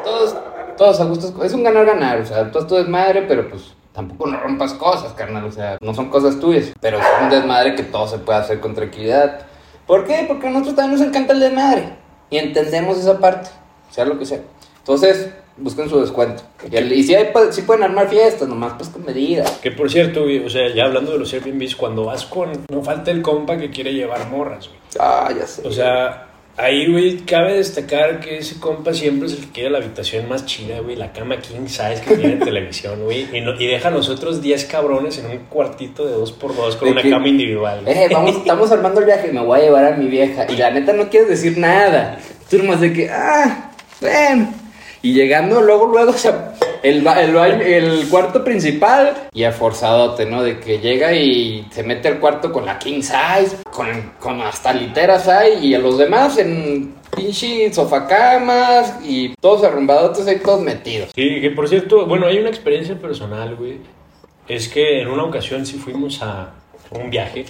todos, 0.03 0.35
todos 0.77 0.99
a 0.99 1.05
gusto. 1.05 1.43
Es 1.43 1.53
un 1.53 1.63
ganar-ganar. 1.63 2.21
O 2.21 2.25
sea, 2.25 2.51
todo 2.51 2.63
esto 2.63 2.79
es 2.79 2.87
madre, 2.87 3.23
pero 3.27 3.49
pues 3.49 3.73
tampoco 3.93 4.27
no 4.27 4.39
rompas 4.39 4.73
cosas, 4.73 5.13
carnal. 5.13 5.45
O 5.45 5.51
sea, 5.51 5.77
no 5.81 5.93
son 5.93 6.09
cosas 6.09 6.39
tuyas. 6.39 6.71
Pero 6.79 6.97
es 6.99 7.05
un 7.21 7.29
desmadre 7.29 7.75
que 7.75 7.83
todo 7.83 8.07
se 8.07 8.19
puede 8.19 8.39
hacer 8.39 8.59
con 8.59 8.73
tranquilidad. 8.75 9.41
¿Por 9.87 10.05
qué? 10.05 10.25
Porque 10.27 10.47
a 10.47 10.49
nosotros 10.51 10.75
también 10.75 10.99
nos 10.99 11.07
encanta 11.07 11.33
el 11.33 11.39
desmadre. 11.39 11.89
Y 12.29 12.37
entendemos 12.37 12.97
esa 12.97 13.19
parte, 13.19 13.49
sea 13.91 14.05
lo 14.05 14.17
que 14.17 14.25
sea. 14.25 14.39
Entonces, 14.79 15.29
busquen 15.57 15.87
su 15.89 15.99
descuento. 16.01 16.41
Y, 16.71 16.75
el- 16.75 16.91
y 16.91 17.03
si, 17.03 17.13
hay, 17.13 17.31
si 17.51 17.61
pueden 17.61 17.83
armar 17.83 18.07
fiestas, 18.07 18.47
nomás 18.47 18.73
pues 18.73 18.89
con 18.89 19.05
medida. 19.05 19.43
Que 19.61 19.71
por 19.71 19.91
cierto, 19.91 20.23
güey, 20.23 20.43
o 20.43 20.49
sea, 20.49 20.73
ya 20.73 20.85
hablando 20.85 21.11
de 21.11 21.19
los 21.19 21.31
Airbnbs, 21.33 21.75
cuando 21.75 22.05
vas 22.05 22.25
con. 22.25 22.51
No 22.71 22.81
falta 22.81 23.11
el 23.11 23.21
compa 23.21 23.57
que 23.57 23.69
quiere 23.69 23.93
llevar 23.93 24.27
morras, 24.29 24.67
güey. 24.67 24.79
Ah, 24.99 25.29
ya 25.37 25.45
sé. 25.45 25.67
O 25.67 25.71
sea, 25.71 26.27
ahí, 26.57 26.91
güey, 26.91 27.17
cabe 27.19 27.55
destacar 27.55 28.19
que 28.19 28.37
ese 28.37 28.59
compa 28.59 28.93
siempre 28.93 29.27
es 29.27 29.33
el 29.33 29.39
que 29.45 29.51
quiere 29.51 29.69
la 29.71 29.79
habitación 29.79 30.27
más 30.29 30.45
chida, 30.45 30.79
güey, 30.81 30.95
la 30.95 31.11
cama 31.11 31.37
king 31.39 31.67
size 31.67 32.01
que 32.05 32.15
tiene 32.15 32.35
televisión, 32.45 33.03
güey, 33.03 33.27
y, 33.35 33.41
no- 33.41 33.59
y 33.59 33.65
deja 33.67 33.87
a 33.87 33.91
los 33.91 34.09
otros 34.09 34.41
10 34.41 34.65
cabrones 34.65 35.17
en 35.17 35.25
un 35.27 35.37
cuartito 35.49 36.05
de 36.05 36.15
2x2 36.15 36.75
con 36.77 36.85
De 36.87 36.91
una 36.91 37.01
que- 37.01 37.09
cama 37.09 37.27
individual. 37.27 37.81
Eh, 37.87 38.07
vamos, 38.11 38.35
estamos 38.37 38.71
armando 38.71 38.99
el 38.99 39.05
viaje, 39.05 39.31
me 39.31 39.41
voy 39.41 39.59
a 39.59 39.63
llevar 39.63 39.85
a 39.93 39.97
mi 39.97 40.07
vieja. 40.07 40.45
Y 40.51 40.55
la 40.57 40.69
neta 40.71 40.93
no 40.93 41.09
quieres 41.09 41.29
decir 41.29 41.57
nada. 41.57 42.19
Tú 42.49 42.57
nomás 42.59 42.81
de 42.81 42.93
que, 42.93 43.09
ah, 43.09 43.71
ven. 44.01 44.49
Y 45.01 45.13
llegando 45.13 45.61
luego, 45.61 45.87
luego 45.87 46.13
se, 46.13 46.31
el, 46.83 47.07
el 47.07 48.09
cuarto 48.09 48.43
principal 48.43 49.29
y 49.33 49.43
a 49.45 49.51
forzadote, 49.51 50.25
¿no? 50.25 50.43
De 50.43 50.59
que 50.59 50.79
llega 50.79 51.13
y 51.13 51.65
se 51.71 51.83
mete 51.83 52.09
al 52.09 52.19
cuarto 52.19 52.51
con 52.51 52.65
la 52.65 52.77
king 52.77 53.01
size, 53.01 53.57
con, 53.71 53.87
con 54.19 54.41
hasta 54.41 54.73
literas 54.73 55.27
hay, 55.27 55.65
y 55.65 55.73
a 55.73 55.79
los 55.79 55.97
demás 55.97 56.37
en 56.37 56.93
pinche 57.15 57.71
sofacamas 57.73 58.99
y 59.03 59.33
todos 59.39 59.63
arrumbadotes 59.63 60.27
ahí 60.27 60.39
todos 60.43 60.61
metidos. 60.61 61.09
Sí, 61.15 61.39
que 61.41 61.51
por 61.51 61.69
cierto, 61.69 62.05
bueno, 62.05 62.27
hay 62.27 62.37
una 62.37 62.49
experiencia 62.49 62.95
personal, 62.99 63.55
güey. 63.55 63.77
Es 64.47 64.67
que 64.67 65.01
en 65.01 65.07
una 65.07 65.23
ocasión 65.23 65.65
sí 65.65 65.77
fuimos 65.77 66.21
a 66.21 66.53
un 66.91 67.09
viaje 67.09 67.45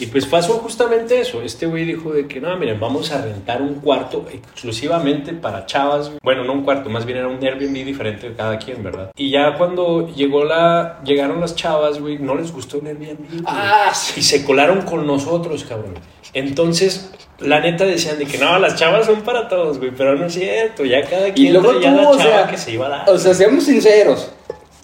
y 0.00 0.06
pues 0.06 0.26
pasó 0.26 0.54
justamente 0.54 1.20
eso. 1.20 1.42
Este 1.42 1.66
güey 1.66 1.84
dijo 1.84 2.12
de 2.12 2.26
que 2.26 2.40
no, 2.40 2.56
miren, 2.56 2.80
vamos 2.80 3.12
a 3.12 3.20
rentar 3.22 3.60
un 3.62 3.74
cuarto 3.74 4.26
exclusivamente 4.32 5.32
para 5.32 5.66
chavas. 5.66 6.10
Bueno, 6.22 6.44
no 6.44 6.52
un 6.54 6.62
cuarto, 6.64 6.88
más 6.88 7.04
bien 7.04 7.18
era 7.18 7.28
un 7.28 7.42
Airbnb 7.42 7.84
diferente 7.84 8.30
de 8.30 8.34
cada 8.36 8.58
quien, 8.58 8.82
¿verdad? 8.82 9.10
Y 9.16 9.30
ya 9.30 9.56
cuando 9.56 10.08
llegó 10.14 10.44
la, 10.44 11.00
llegaron 11.04 11.40
las 11.40 11.54
chavas, 11.54 12.00
güey, 12.00 12.18
no 12.18 12.34
les 12.34 12.52
gustó 12.52 12.78
el 12.78 12.86
Airbnb. 12.86 13.18
güey. 13.28 13.42
Ah, 13.46 13.92
sí. 13.94 14.20
Y 14.20 14.22
se 14.22 14.44
colaron 14.44 14.82
con 14.82 15.06
nosotros, 15.06 15.64
cabrón. 15.64 15.94
Entonces, 16.32 17.10
la 17.38 17.60
neta 17.60 17.84
decían 17.84 18.18
de 18.18 18.26
que 18.26 18.38
no, 18.38 18.58
las 18.58 18.76
chavas 18.76 19.06
son 19.06 19.22
para 19.22 19.48
todos, 19.48 19.78
güey, 19.78 19.90
pero 19.96 20.16
no 20.16 20.26
es 20.26 20.34
cierto, 20.34 20.84
ya 20.84 21.02
cada 21.02 21.28
Y 21.28 21.32
quien 21.32 21.52
luego 21.54 21.70
traía 21.72 21.90
tú, 21.96 22.02
la 22.02 22.08
o 22.08 22.18
chava 22.18 22.22
sea, 22.22 22.46
que 22.48 22.56
se 22.56 22.72
iba 22.72 22.86
a 22.86 22.88
dar. 22.90 23.10
o 23.10 23.18
sea, 23.18 23.34
seamos 23.34 23.64
sinceros. 23.64 24.30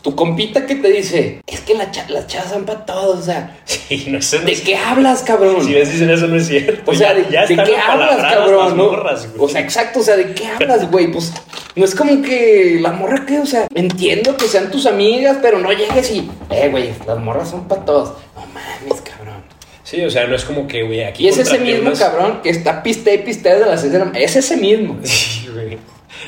Tu 0.07 0.15
compita 0.15 0.67
que 0.67 0.77
te 0.77 0.87
dice, 0.93 1.41
es 1.49 1.61
que 1.63 1.75
la 1.75 1.91
las 2.11 2.29
chavas 2.29 2.51
son 2.51 2.65
para 2.65 2.87
todos, 2.87 3.19
o 3.19 3.23
sea, 3.25 3.59
Sí, 3.65 4.07
no 4.09 4.23
sé. 4.23 4.39
¿de 4.39 4.53
qué 4.55 4.77
hablas, 4.77 5.25
cabrón? 5.25 5.65
Si 5.65 5.75
ves, 5.75 5.91
dicen 5.93 6.09
eso, 6.11 6.29
no 6.29 6.37
es 6.37 6.47
cierto. 6.47 6.89
O 6.89 6.95
sea, 6.95 7.13
¿de, 7.13 7.27
ya 7.29 7.45
de 7.45 7.55
están 7.55 7.67
qué 7.67 7.77
hablas, 7.77 8.19
cabrón? 8.33 8.77
no? 8.77 8.85
morras, 8.93 9.27
o 9.37 9.49
sea, 9.49 9.61
exacto, 9.61 9.99
o 9.99 10.03
sea, 10.05 10.17
¿de 10.17 10.33
qué 10.33 10.47
hablas, 10.47 10.89
güey? 10.93 11.09
Pues 11.11 11.33
no 11.75 11.85
es 11.85 11.97
como 11.97 12.23
que 12.23 12.79
la 12.81 12.93
morra 12.93 13.27
que, 13.27 13.41
o 13.41 13.47
sea, 13.47 13.67
entiendo 13.75 14.37
que 14.37 14.47
sean 14.47 14.71
tus 14.71 14.87
amigas, 14.87 15.39
pero 15.43 15.59
no 15.59 15.73
llegues 15.73 16.09
y, 16.13 16.31
eh, 16.51 16.69
güey, 16.71 16.91
las 17.05 17.19
morras 17.19 17.51
son 17.51 17.67
para 17.67 17.85
todos. 17.85 18.11
No 18.37 18.43
mames, 18.47 19.01
cabrón. 19.03 19.43
Sí, 19.83 20.05
o 20.05 20.11
sea, 20.11 20.29
no 20.29 20.37
es 20.37 20.45
como 20.45 20.69
que, 20.69 20.85
güey, 20.85 21.03
aquí. 21.03 21.25
Y 21.25 21.29
es 21.31 21.39
ese 21.39 21.59
mismo 21.59 21.89
unas- 21.89 21.99
cabrón 21.99 22.43
que 22.45 22.51
está 22.51 22.81
piste 22.85 23.13
y 23.13 23.19
piste 23.19 23.49
de 23.59 23.67
las 23.67 23.81
6 23.81 23.93
de 23.93 23.99
la 23.99 24.05
mañana. 24.05 24.25
Es 24.25 24.37
ese 24.37 24.57
mismo. 24.57 24.99
Sí, 25.03 25.49
güey. 25.53 25.79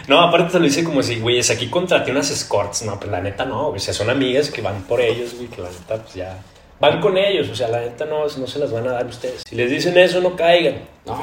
No, 0.06 0.20
aparte 0.20 0.52
te 0.52 0.58
lo 0.58 0.64
dice 0.64 0.84
como 0.84 1.02
si, 1.02 1.18
güey, 1.20 1.38
es 1.38 1.50
aquí 1.50 1.68
contraté 1.68 2.10
unas 2.10 2.30
escorts. 2.30 2.82
No, 2.82 2.98
pues 2.98 3.10
la 3.10 3.20
neta 3.20 3.44
no, 3.44 3.64
güey. 3.68 3.76
O 3.76 3.80
sea, 3.80 3.92
son 3.94 4.08
amigas 4.10 4.50
que 4.50 4.62
van 4.62 4.82
por 4.82 5.00
ellos, 5.00 5.34
güey, 5.34 5.48
que 5.48 5.60
la 5.62 5.68
neta, 5.70 5.96
pues 6.02 6.14
ya. 6.14 6.38
Van 6.80 7.00
con 7.00 7.18
ellos, 7.18 7.48
o 7.48 7.56
sea, 7.56 7.66
la 7.66 7.80
neta 7.80 8.04
no, 8.04 8.20
no 8.24 8.46
se 8.46 8.58
las 8.60 8.70
van 8.70 8.86
a 8.86 8.92
dar 8.92 9.04
ustedes. 9.06 9.42
Si 9.48 9.56
les 9.56 9.68
dicen 9.68 9.98
eso, 9.98 10.20
no 10.20 10.36
caigan. 10.36 10.76
No, 11.04 11.20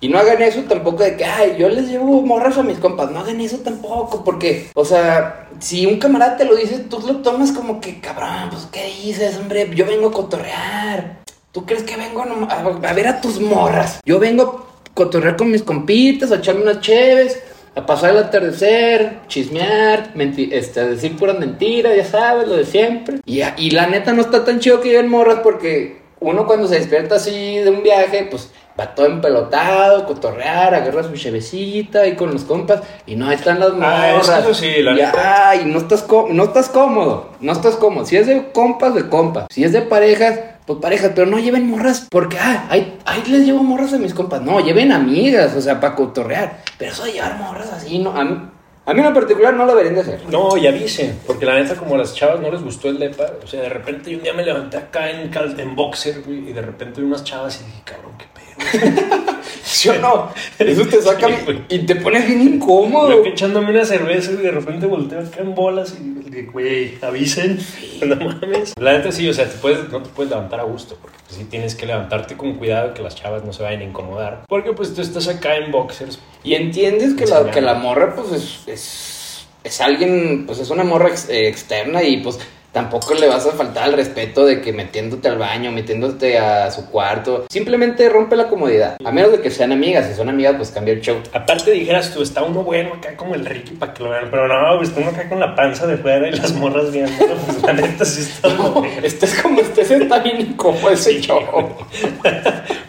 y 0.00 0.08
no 0.08 0.18
hagan 0.18 0.40
eso 0.40 0.62
tampoco 0.62 1.02
de 1.02 1.14
que, 1.16 1.24
ay, 1.26 1.56
yo 1.58 1.68
les 1.68 1.88
llevo 1.88 2.22
morras 2.22 2.56
a 2.56 2.62
mis 2.62 2.78
compas. 2.78 3.10
No 3.10 3.18
hagan 3.20 3.38
eso 3.42 3.58
tampoco, 3.58 4.24
porque, 4.24 4.70
o 4.74 4.82
sea, 4.84 5.48
si 5.58 5.84
un 5.84 5.98
camarada 5.98 6.38
te 6.38 6.46
lo 6.46 6.56
dice, 6.56 6.78
tú 6.88 7.00
lo 7.06 7.16
tomas 7.16 7.52
como 7.52 7.82
que, 7.82 8.00
cabrón, 8.00 8.48
pues, 8.50 8.66
¿qué 8.72 8.86
dices, 9.02 9.36
hombre? 9.36 9.68
Yo 9.74 9.84
vengo 9.84 10.08
a 10.08 10.12
cotorrear. 10.12 11.18
¿Tú 11.52 11.66
crees 11.66 11.82
que 11.82 11.96
vengo 11.96 12.22
a, 12.22 12.26
nom- 12.26 12.48
a- 12.50 12.88
a 12.88 12.92
ver 12.94 13.06
a 13.06 13.20
tus 13.20 13.38
morras? 13.40 14.00
Yo 14.06 14.18
vengo 14.18 14.42
a 14.88 14.94
cotorrear 14.94 15.36
con 15.36 15.50
mis 15.50 15.62
compitas, 15.62 16.32
a 16.32 16.36
echarme 16.36 16.62
unas 16.62 16.80
cheves, 16.80 17.42
a 17.76 17.86
pasar 17.86 18.10
el 18.10 18.18
atardecer, 18.18 19.18
chismear, 19.26 20.12
este, 20.52 20.88
decir 20.88 21.16
puras 21.16 21.38
mentiras, 21.38 21.96
ya 21.96 22.04
sabes, 22.04 22.46
lo 22.46 22.56
de 22.56 22.64
siempre. 22.64 23.20
Y, 23.26 23.40
y 23.58 23.70
la 23.70 23.86
neta 23.88 24.12
no 24.12 24.22
está 24.22 24.44
tan 24.44 24.60
chido 24.60 24.80
que 24.80 24.88
lleguen 24.88 25.08
morras 25.08 25.40
porque 25.42 26.03
uno 26.30 26.46
cuando 26.46 26.66
se 26.68 26.76
despierta 26.76 27.16
así 27.16 27.56
de 27.58 27.70
un 27.70 27.82
viaje, 27.82 28.26
pues 28.30 28.50
va 28.78 28.94
todo 28.94 29.06
empelotado, 29.06 30.04
cotorrear, 30.06 30.74
agarra 30.74 31.02
su 31.04 31.14
chevecita 31.14 32.00
ahí 32.00 32.16
con 32.16 32.32
los 32.32 32.42
compas 32.44 32.80
y 33.06 33.14
no 33.16 33.30
están 33.30 33.60
las 33.60 33.70
Ah, 33.80 34.12
morras. 34.16 34.40
eso 34.40 34.54
sí, 34.54 34.82
la 34.82 34.92
y, 34.94 35.00
ay, 35.00 35.62
no 35.66 35.78
estás, 35.78 36.04
no 36.30 36.44
estás 36.44 36.68
cómodo, 36.68 37.30
no 37.40 37.52
estás 37.52 37.76
cómodo. 37.76 38.04
Si 38.06 38.16
es 38.16 38.26
de 38.26 38.50
compas, 38.52 38.94
de 38.94 39.08
compas. 39.08 39.46
Si 39.50 39.62
es 39.62 39.72
de 39.72 39.82
parejas, 39.82 40.40
pues 40.66 40.78
parejas, 40.80 41.12
pero 41.14 41.26
no 41.28 41.38
lleven 41.38 41.68
morras 41.70 42.06
porque, 42.10 42.38
ah, 42.40 42.66
ahí, 42.70 42.98
ahí 43.04 43.22
les 43.28 43.44
llevo 43.46 43.62
morras 43.62 43.92
a 43.92 43.98
mis 43.98 44.14
compas. 44.14 44.40
No, 44.42 44.58
lleven 44.60 44.90
amigas, 44.92 45.54
o 45.54 45.60
sea, 45.60 45.78
para 45.78 45.94
cotorrear. 45.94 46.58
Pero 46.78 46.90
eso 46.90 47.04
de 47.04 47.12
llevar 47.12 47.36
morras 47.38 47.70
así, 47.72 47.98
no, 47.98 48.10
a 48.16 48.24
mí, 48.24 48.40
a 48.86 48.92
mí 48.92 49.00
en 49.00 49.14
particular 49.14 49.54
no 49.54 49.64
lo 49.64 49.74
deberían 49.74 49.94
de 49.94 50.00
hacer. 50.02 50.28
No, 50.28 50.56
y 50.56 50.66
avisen, 50.66 51.20
porque 51.26 51.46
la 51.46 51.54
neta, 51.54 51.74
como 51.74 51.94
a 51.94 51.98
las 51.98 52.14
chavas 52.14 52.40
no 52.40 52.50
les 52.50 52.62
gustó 52.62 52.88
el 52.88 52.98
depa, 52.98 53.26
o 53.42 53.46
sea, 53.46 53.62
de 53.62 53.68
repente 53.68 54.14
un 54.14 54.22
día 54.22 54.34
me 54.34 54.44
levanté 54.44 54.76
acá 54.76 55.10
en, 55.10 55.30
en 55.58 55.74
boxer, 55.76 56.22
güey, 56.22 56.50
y 56.50 56.52
de 56.52 56.62
repente 56.62 57.00
vi 57.00 57.06
unas 57.06 57.24
chavas 57.24 57.60
y 57.60 57.64
dije, 57.64 57.82
cabrón, 57.84 58.12
qué. 58.18 58.33
¿Sí 59.64 59.88
o 59.88 59.94
no? 59.98 60.30
Eso 60.58 60.86
te 60.86 61.00
saca 61.02 61.26
Sí, 61.28 61.34
güey. 61.44 61.60
y 61.68 61.78
te 61.80 61.96
pones 61.96 62.26
bien 62.26 62.40
incómodo. 62.42 63.08
Me 63.08 63.16
fui 63.16 63.28
echándome 63.30 63.70
una 63.70 63.84
cerveza 63.84 64.32
y 64.32 64.36
de 64.36 64.50
repente 64.50 64.86
volteo 64.86 65.20
acá 65.20 65.40
en 65.40 65.54
bolas 65.54 65.94
y 66.00 66.20
dije, 66.30 66.42
güey, 66.52 66.98
avisen. 67.02 67.58
No 68.04 68.16
mames. 68.16 68.74
La 68.78 68.92
neta 68.92 69.10
sí, 69.12 69.28
o 69.28 69.34
sea, 69.34 69.46
te 69.48 69.56
puedes, 69.58 69.88
no 69.90 70.02
te 70.02 70.10
puedes 70.10 70.30
levantar 70.30 70.60
a 70.60 70.64
gusto, 70.64 70.96
porque 71.00 71.16
pues, 71.26 71.38
sí 71.38 71.44
tienes 71.44 71.74
que 71.74 71.86
levantarte 71.86 72.36
con 72.36 72.54
cuidado 72.54 72.92
que 72.94 73.02
las 73.02 73.14
chavas 73.14 73.44
no 73.44 73.52
se 73.52 73.62
vayan 73.62 73.80
a 73.80 73.84
incomodar. 73.84 74.42
Porque 74.48 74.72
pues 74.72 74.94
tú 74.94 75.00
estás 75.00 75.26
acá 75.28 75.56
en 75.56 75.72
boxers. 75.72 76.18
Y 76.42 76.54
entiendes 76.54 77.14
que 77.14 77.26
la, 77.26 77.50
que 77.50 77.60
la 77.60 77.74
morra, 77.74 78.14
pues, 78.14 78.32
es, 78.32 78.68
es, 78.68 79.46
es 79.64 79.80
alguien, 79.80 80.44
pues, 80.46 80.58
es 80.60 80.70
una 80.70 80.84
morra 80.84 81.08
ex- 81.08 81.28
eh, 81.30 81.48
externa 81.48 82.02
y, 82.02 82.18
pues, 82.18 82.38
tampoco 82.74 83.14
le 83.14 83.28
vas 83.28 83.46
a 83.46 83.52
faltar 83.52 83.84
al 83.84 83.92
respeto 83.92 84.44
de 84.44 84.60
que 84.60 84.72
metiéndote 84.72 85.28
al 85.28 85.38
baño, 85.38 85.70
metiéndote 85.70 86.38
a 86.38 86.70
su 86.72 86.90
cuarto, 86.90 87.46
simplemente 87.48 88.08
rompe 88.08 88.34
la 88.34 88.48
comodidad. 88.48 88.96
A 89.04 89.12
menos 89.12 89.30
de 89.30 89.40
que 89.40 89.50
sean 89.50 89.70
amigas, 89.70 90.08
si 90.08 90.14
son 90.14 90.28
amigas, 90.28 90.56
pues 90.56 90.70
cambia 90.72 90.92
el 90.92 91.00
show. 91.00 91.16
Aparte 91.32 91.70
dijeras 91.70 92.12
tú, 92.12 92.20
está 92.20 92.42
uno 92.42 92.64
bueno 92.64 92.94
acá 92.94 93.16
como 93.16 93.36
el 93.36 93.46
Ricky 93.46 93.74
para 93.76 93.94
que 93.94 94.02
lo 94.02 94.10
vean, 94.10 94.26
pero 94.28 94.48
no, 94.48 94.76
pues 94.76 94.88
está 94.88 95.00
uno 95.02 95.10
acá 95.10 95.28
con 95.28 95.38
la 95.38 95.54
panza 95.54 95.86
de 95.86 95.96
fuera 95.98 96.28
y 96.28 96.32
las 96.32 96.52
morras 96.54 96.90
viendo, 96.92 97.12
pues 97.46 97.62
la 97.62 97.72
neta 97.74 98.04
sí 98.04 98.22
está 98.22 98.48
No, 98.48 98.84
estés 99.02 99.40
como 99.40 99.60
estés, 99.60 99.92
está 99.92 100.18
bien 100.18 100.40
incómodo 100.40 100.90
ese 100.90 101.20
show. 101.20 101.40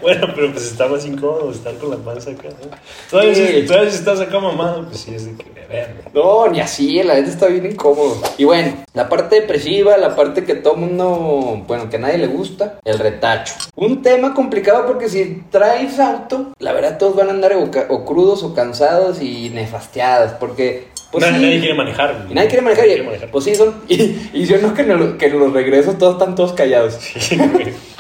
Bueno, 0.02 0.28
pero 0.36 0.52
pues 0.52 0.66
está 0.68 0.88
más 0.88 1.04
incómodo 1.06 1.50
estar 1.52 1.74
con 1.78 1.90
la 1.90 1.98
panza 1.98 2.30
acá, 2.30 2.50
¿no? 2.50 2.70
Todavía, 3.10 3.34
Sí. 3.34 3.48
si, 3.48 3.66
todavía 3.66 3.90
si 3.90 3.98
estás 3.98 4.20
acá 4.20 4.40
mamado, 4.40 4.86
pues 4.86 5.00
sí, 5.00 5.16
es 5.16 5.26
de 5.26 5.44
que, 5.44 5.50
No, 6.14 6.48
ni 6.48 6.60
así, 6.60 7.02
la 7.04 7.16
gente 7.16 7.32
está 7.32 7.48
bien 7.48 7.66
incómodo. 7.66 8.18
Y 8.38 8.44
bueno, 8.46 8.74
la 8.94 9.10
parte 9.10 9.42
depresiva, 9.42 9.98
la 9.98 10.16
parte 10.16 10.44
que 10.46 10.56
todo 10.56 10.76
mundo, 10.76 11.64
bueno, 11.68 11.90
que 11.90 11.98
a 11.98 12.00
nadie 12.00 12.18
le 12.18 12.28
gusta, 12.28 12.80
el 12.86 13.00
retacho. 13.00 13.54
Un 13.76 14.02
tema 14.02 14.34
complicado 14.34 14.86
porque 14.86 15.10
si 15.10 15.44
traes 15.52 16.00
auto, 16.00 16.54
la 16.60 16.72
verdad 16.74 16.98
todos 16.98 17.16
van 17.16 17.28
a 17.28 17.32
andar 17.32 17.54
o, 17.90 18.06
crudos 18.06 18.44
o 18.44 18.54
cansados 18.54 19.22
y 19.22 19.50
nefasteadas, 19.50 20.34
porque... 20.40 20.88
Pues 21.12 21.24
nadie, 21.24 21.38
sí, 21.38 21.46
nadie 21.46 21.60
quiere 21.60 21.74
manejar. 21.76 22.26
nadie 22.32 22.48
quiere 22.50 22.62
manejar. 22.62 22.84
Nadie 22.86 22.94
y- 22.94 22.96
quiere 22.96 23.04
manejar. 23.04 23.32
Pues 23.32 23.46
sí, 23.46 23.56
son... 23.56 23.76
Y, 23.88 24.30
y 24.34 24.46
yo 24.46 24.58
no 24.58 24.74
que 24.74 24.82
en, 24.82 24.98
lo- 25.00 25.18
que 25.18 25.28
en 25.28 25.40
los 25.40 25.54
regresos 25.54 25.98
todos 25.98 26.14
están 26.14 26.36
todos 26.36 26.54
callados. 26.54 26.94
Sí. 26.96 27.38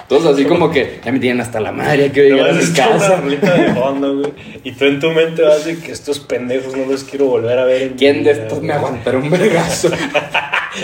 Todos 0.07 0.25
así 0.35 0.45
como 0.45 0.69
que 0.69 0.99
ya 1.03 1.11
me 1.11 1.19
tienen 1.19 1.41
hasta 1.41 1.59
la 1.59 1.71
madre, 1.71 2.11
quiero 2.11 2.35
llegar 2.35 2.49
a 2.51 2.53
mi 2.53 2.73
casa. 2.73 3.15
rolita 3.21 3.53
de 3.55 3.73
fondo, 3.73 4.17
güey. 4.19 4.33
Y 4.63 4.71
tú 4.73 4.85
en 4.85 4.99
tu 4.99 5.09
mente 5.11 5.41
vas 5.41 5.65
de 5.65 5.79
que 5.79 5.91
estos 5.91 6.19
pendejos 6.19 6.75
no 6.75 6.85
los 6.85 7.03
quiero 7.03 7.25
volver 7.25 7.57
a 7.57 7.65
ver. 7.65 7.81
en 7.81 7.93
¿Quién 7.95 8.23
de 8.23 8.31
estos 8.31 8.61
me 8.61 8.73
aguantará 8.73 9.17
un 9.17 9.29
vergazo? 9.29 9.89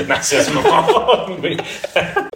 No 0.07 0.23
seas 0.23 0.49
mamón, 0.53 1.37
güey. 1.41 1.57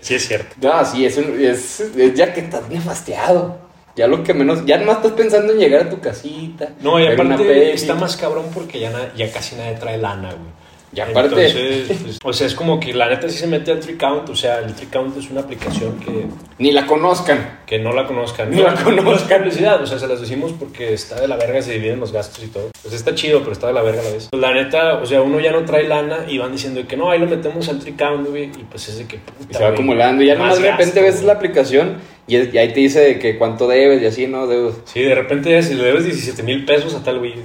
Sí, 0.01 0.15
es 0.15 0.27
cierto. 0.27 0.55
No, 0.61 0.83
sí, 0.85 1.05
es, 1.05 1.15
un- 1.15 1.39
es, 1.41 1.79
es 1.79 2.13
ya 2.13 2.33
que 2.33 2.41
estás 2.41 2.67
nefasteado. 2.69 3.57
Ya 3.95 4.07
lo 4.07 4.25
que 4.25 4.33
menos, 4.33 4.65
ya 4.65 4.77
nomás 4.77 4.97
estás 4.97 5.13
pensando 5.13 5.53
en 5.53 5.59
llegar 5.59 5.83
a 5.87 5.89
tu 5.89 6.01
casita. 6.01 6.71
No, 6.81 6.99
y 6.99 7.07
aparte 7.07 7.71
está 7.73 7.95
más 7.95 8.17
cabrón 8.17 8.47
porque 8.53 8.77
ya, 8.81 8.89
na- 8.91 9.13
ya 9.15 9.31
casi 9.31 9.55
nadie 9.55 9.77
trae 9.79 9.97
lana, 9.97 10.31
güey. 10.33 10.51
Y 10.95 10.99
aparte- 11.01 11.47
Entonces, 11.47 11.97
pues, 12.01 12.17
o 12.23 12.33
sea, 12.33 12.47
es 12.47 12.55
como 12.55 12.79
que 12.79 12.93
la 12.93 13.09
neta 13.09 13.27
sí 13.27 13.37
se 13.37 13.47
mete 13.47 13.71
al 13.71 13.79
Tree 13.79 13.97
Count. 13.97 14.29
O 14.29 14.35
sea, 14.35 14.59
el 14.59 14.73
Tree 14.73 14.87
Count 14.87 15.17
es 15.17 15.29
una 15.29 15.41
aplicación 15.41 15.99
que, 15.99 16.25
Ni 16.57 16.71
la 16.71 16.85
conozcan. 16.85 17.59
que 17.65 17.79
no 17.79 17.91
la 17.91 18.05
conozcan. 18.07 18.49
No 18.51 18.63
la 18.63 18.71
No 18.71 18.77
es 18.77 18.83
conozcan. 18.83 19.39
publicidad, 19.39 19.81
o 19.81 19.85
sea, 19.87 19.99
se 19.99 20.07
las 20.07 20.21
decimos 20.21 20.53
porque 20.57 20.93
está 20.93 21.19
de 21.19 21.27
la 21.27 21.35
verga, 21.35 21.61
se 21.61 21.73
dividen 21.73 21.99
los 21.99 22.11
gastos 22.11 22.43
y 22.43 22.47
todo. 22.47 22.69
Pues 22.81 22.93
está 22.93 23.13
chido, 23.13 23.39
pero 23.39 23.51
está 23.51 23.67
de 23.67 23.73
la 23.73 23.81
verga 23.81 24.01
a 24.01 24.05
la 24.05 24.11
vez. 24.11 24.27
Pues 24.31 24.41
la 24.41 24.53
neta, 24.53 24.95
o 24.99 25.05
sea, 25.05 25.21
uno 25.21 25.39
ya 25.39 25.51
no 25.51 25.65
trae 25.65 25.83
lana 25.87 26.25
y 26.29 26.37
van 26.37 26.51
diciendo 26.53 26.81
que 26.87 26.95
no, 26.95 27.11
ahí 27.11 27.19
lo 27.19 27.27
metemos 27.27 27.67
al 27.67 27.79
Tree 27.79 27.95
Count, 27.97 28.29
güey. 28.29 28.45
Y 28.45 28.65
pues 28.69 28.87
es 28.87 28.97
de 28.99 29.05
que. 29.05 29.17
puta, 29.17 29.47
Y 29.51 29.53
se 29.53 29.63
va 29.63 29.69
acumulando. 29.69 30.23
Y 30.23 30.27
ya 30.27 30.35
más 30.35 30.55
nomás 30.55 30.61
de 30.61 30.71
repente 30.71 31.01
gasto, 31.01 31.15
ves 31.17 31.23
la 31.23 31.33
aplicación 31.33 31.97
y, 32.27 32.35
ahí 32.37 32.73
te 32.73 32.79
dice 32.79 33.01
de 33.01 33.19
que 33.19 33.37
cuánto 33.37 33.67
debes 33.67 34.01
y 34.01 34.05
así, 34.05 34.27
¿no? 34.27 34.47
Debes. 34.47 34.75
Sí, 34.85 35.01
de 35.01 35.13
repente 35.13 35.51
ya 35.51 35.61
si 35.61 35.75
le 35.75 35.83
debes 35.83 36.05
17 36.05 36.41
mil 36.43 36.65
pesos 36.65 36.95
a 36.95 37.03
tal 37.03 37.19
güey. 37.19 37.35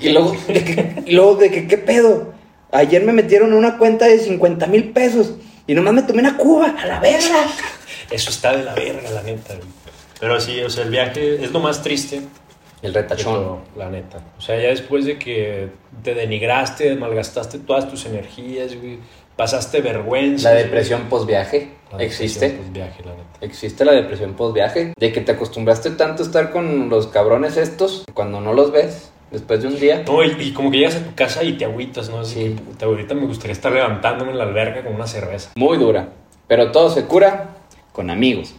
Y 0.00 0.10
luego, 0.10 0.36
de 0.46 0.64
que, 0.64 0.94
y 1.06 1.12
luego 1.12 1.36
de 1.36 1.50
que, 1.50 1.66
¿qué 1.66 1.78
pedo? 1.78 2.32
Ayer 2.72 3.04
me 3.04 3.12
metieron 3.12 3.52
una 3.52 3.76
cuenta 3.76 4.06
de 4.06 4.18
50 4.18 4.66
mil 4.66 4.92
pesos 4.92 5.34
y 5.66 5.74
nomás 5.74 5.92
me 5.92 6.02
tomé 6.02 6.20
una 6.20 6.38
cuba, 6.38 6.74
a 6.78 6.86
la 6.86 7.00
verga. 7.00 7.46
Eso 8.10 8.30
está 8.30 8.56
de 8.56 8.64
la 8.64 8.74
verga, 8.74 9.10
la 9.10 9.22
neta, 9.22 9.54
güey. 9.54 9.68
Pero 10.18 10.40
sí, 10.40 10.60
o 10.62 10.70
sea, 10.70 10.84
el 10.84 10.90
viaje 10.90 11.44
es 11.44 11.52
lo 11.52 11.60
más 11.60 11.82
triste. 11.82 12.22
El 12.80 12.94
retachón. 12.94 13.34
todo, 13.34 13.62
la 13.76 13.90
neta. 13.90 14.22
O 14.38 14.40
sea, 14.40 14.56
ya 14.56 14.68
después 14.68 15.04
de 15.04 15.18
que 15.18 15.68
te 16.02 16.14
denigraste, 16.14 16.94
malgastaste 16.94 17.58
todas 17.58 17.88
tus 17.88 18.06
energías, 18.06 18.74
güey. 18.74 18.98
Pasaste 19.36 19.80
vergüenza. 19.80 20.50
La 20.50 20.56
depresión 20.56 21.08
post-viaje 21.08 21.70
existe. 21.98 22.58
Viaje, 22.70 23.02
la 23.04 23.12
neta. 23.12 23.38
Existe 23.40 23.84
la 23.84 23.92
depresión 23.92 24.34
post-viaje. 24.34 24.94
De 24.96 25.12
que 25.12 25.20
te 25.20 25.32
acostumbraste 25.32 25.90
tanto 25.90 26.22
a 26.22 26.26
estar 26.26 26.50
con 26.50 26.88
los 26.88 27.08
cabrones 27.08 27.56
estos, 27.56 28.04
cuando 28.14 28.40
no 28.40 28.52
los 28.52 28.72
ves, 28.72 29.10
después 29.32 29.62
de 29.62 29.68
un 29.68 29.80
día. 29.80 30.02
No, 30.06 30.22
y, 30.22 30.36
y 30.40 30.52
como 30.52 30.70
que 30.70 30.78
llegas 30.78 30.96
a 30.96 31.04
tu 31.04 31.14
casa 31.14 31.42
y 31.42 31.54
te 31.54 31.64
agüitas, 31.64 32.08
¿no? 32.10 32.20
Así 32.20 32.34
Sí. 32.34 32.54
que, 32.54 32.60
puta, 32.62 32.86
ahorita 32.86 33.14
me 33.14 33.26
gustaría 33.26 33.52
estar 33.52 33.72
levantándome 33.72 34.30
en 34.32 34.38
la 34.38 34.44
alberca 34.44 34.82
con 34.84 34.94
una 34.94 35.06
cerveza. 35.06 35.50
Muy 35.56 35.78
dura. 35.78 36.08
Pero 36.46 36.70
todo 36.70 36.90
se 36.90 37.06
cura 37.06 37.50
con 37.92 38.10
amigos. 38.10 38.54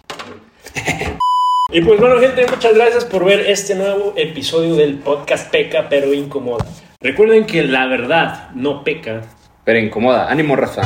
Y 1.71 1.81
pues 1.81 1.99
bueno, 1.99 2.19
gente, 2.19 2.45
muchas 2.47 2.73
gracias 2.75 3.05
por 3.05 3.25
ver 3.25 3.39
este 3.41 3.73
nuevo 3.75 4.13
episodio 4.15 4.75
del 4.75 4.95
podcast 4.95 5.49
Peca 5.51 5.87
pero 5.89 6.13
Incomoda. 6.13 6.65
Recuerden 7.01 7.45
que 7.45 7.63
la 7.63 7.85
verdad 7.87 8.49
no 8.53 8.83
peca. 8.83 9.21
Pero 9.63 9.79
incomoda. 9.79 10.29
Ánimo, 10.29 10.55
Rafa. 10.55 10.81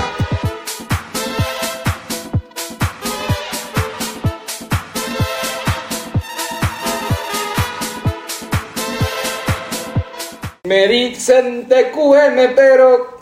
Me 10.67 10.86
dicen 10.89 11.65
TQM, 11.69 12.53
pero... 12.53 13.17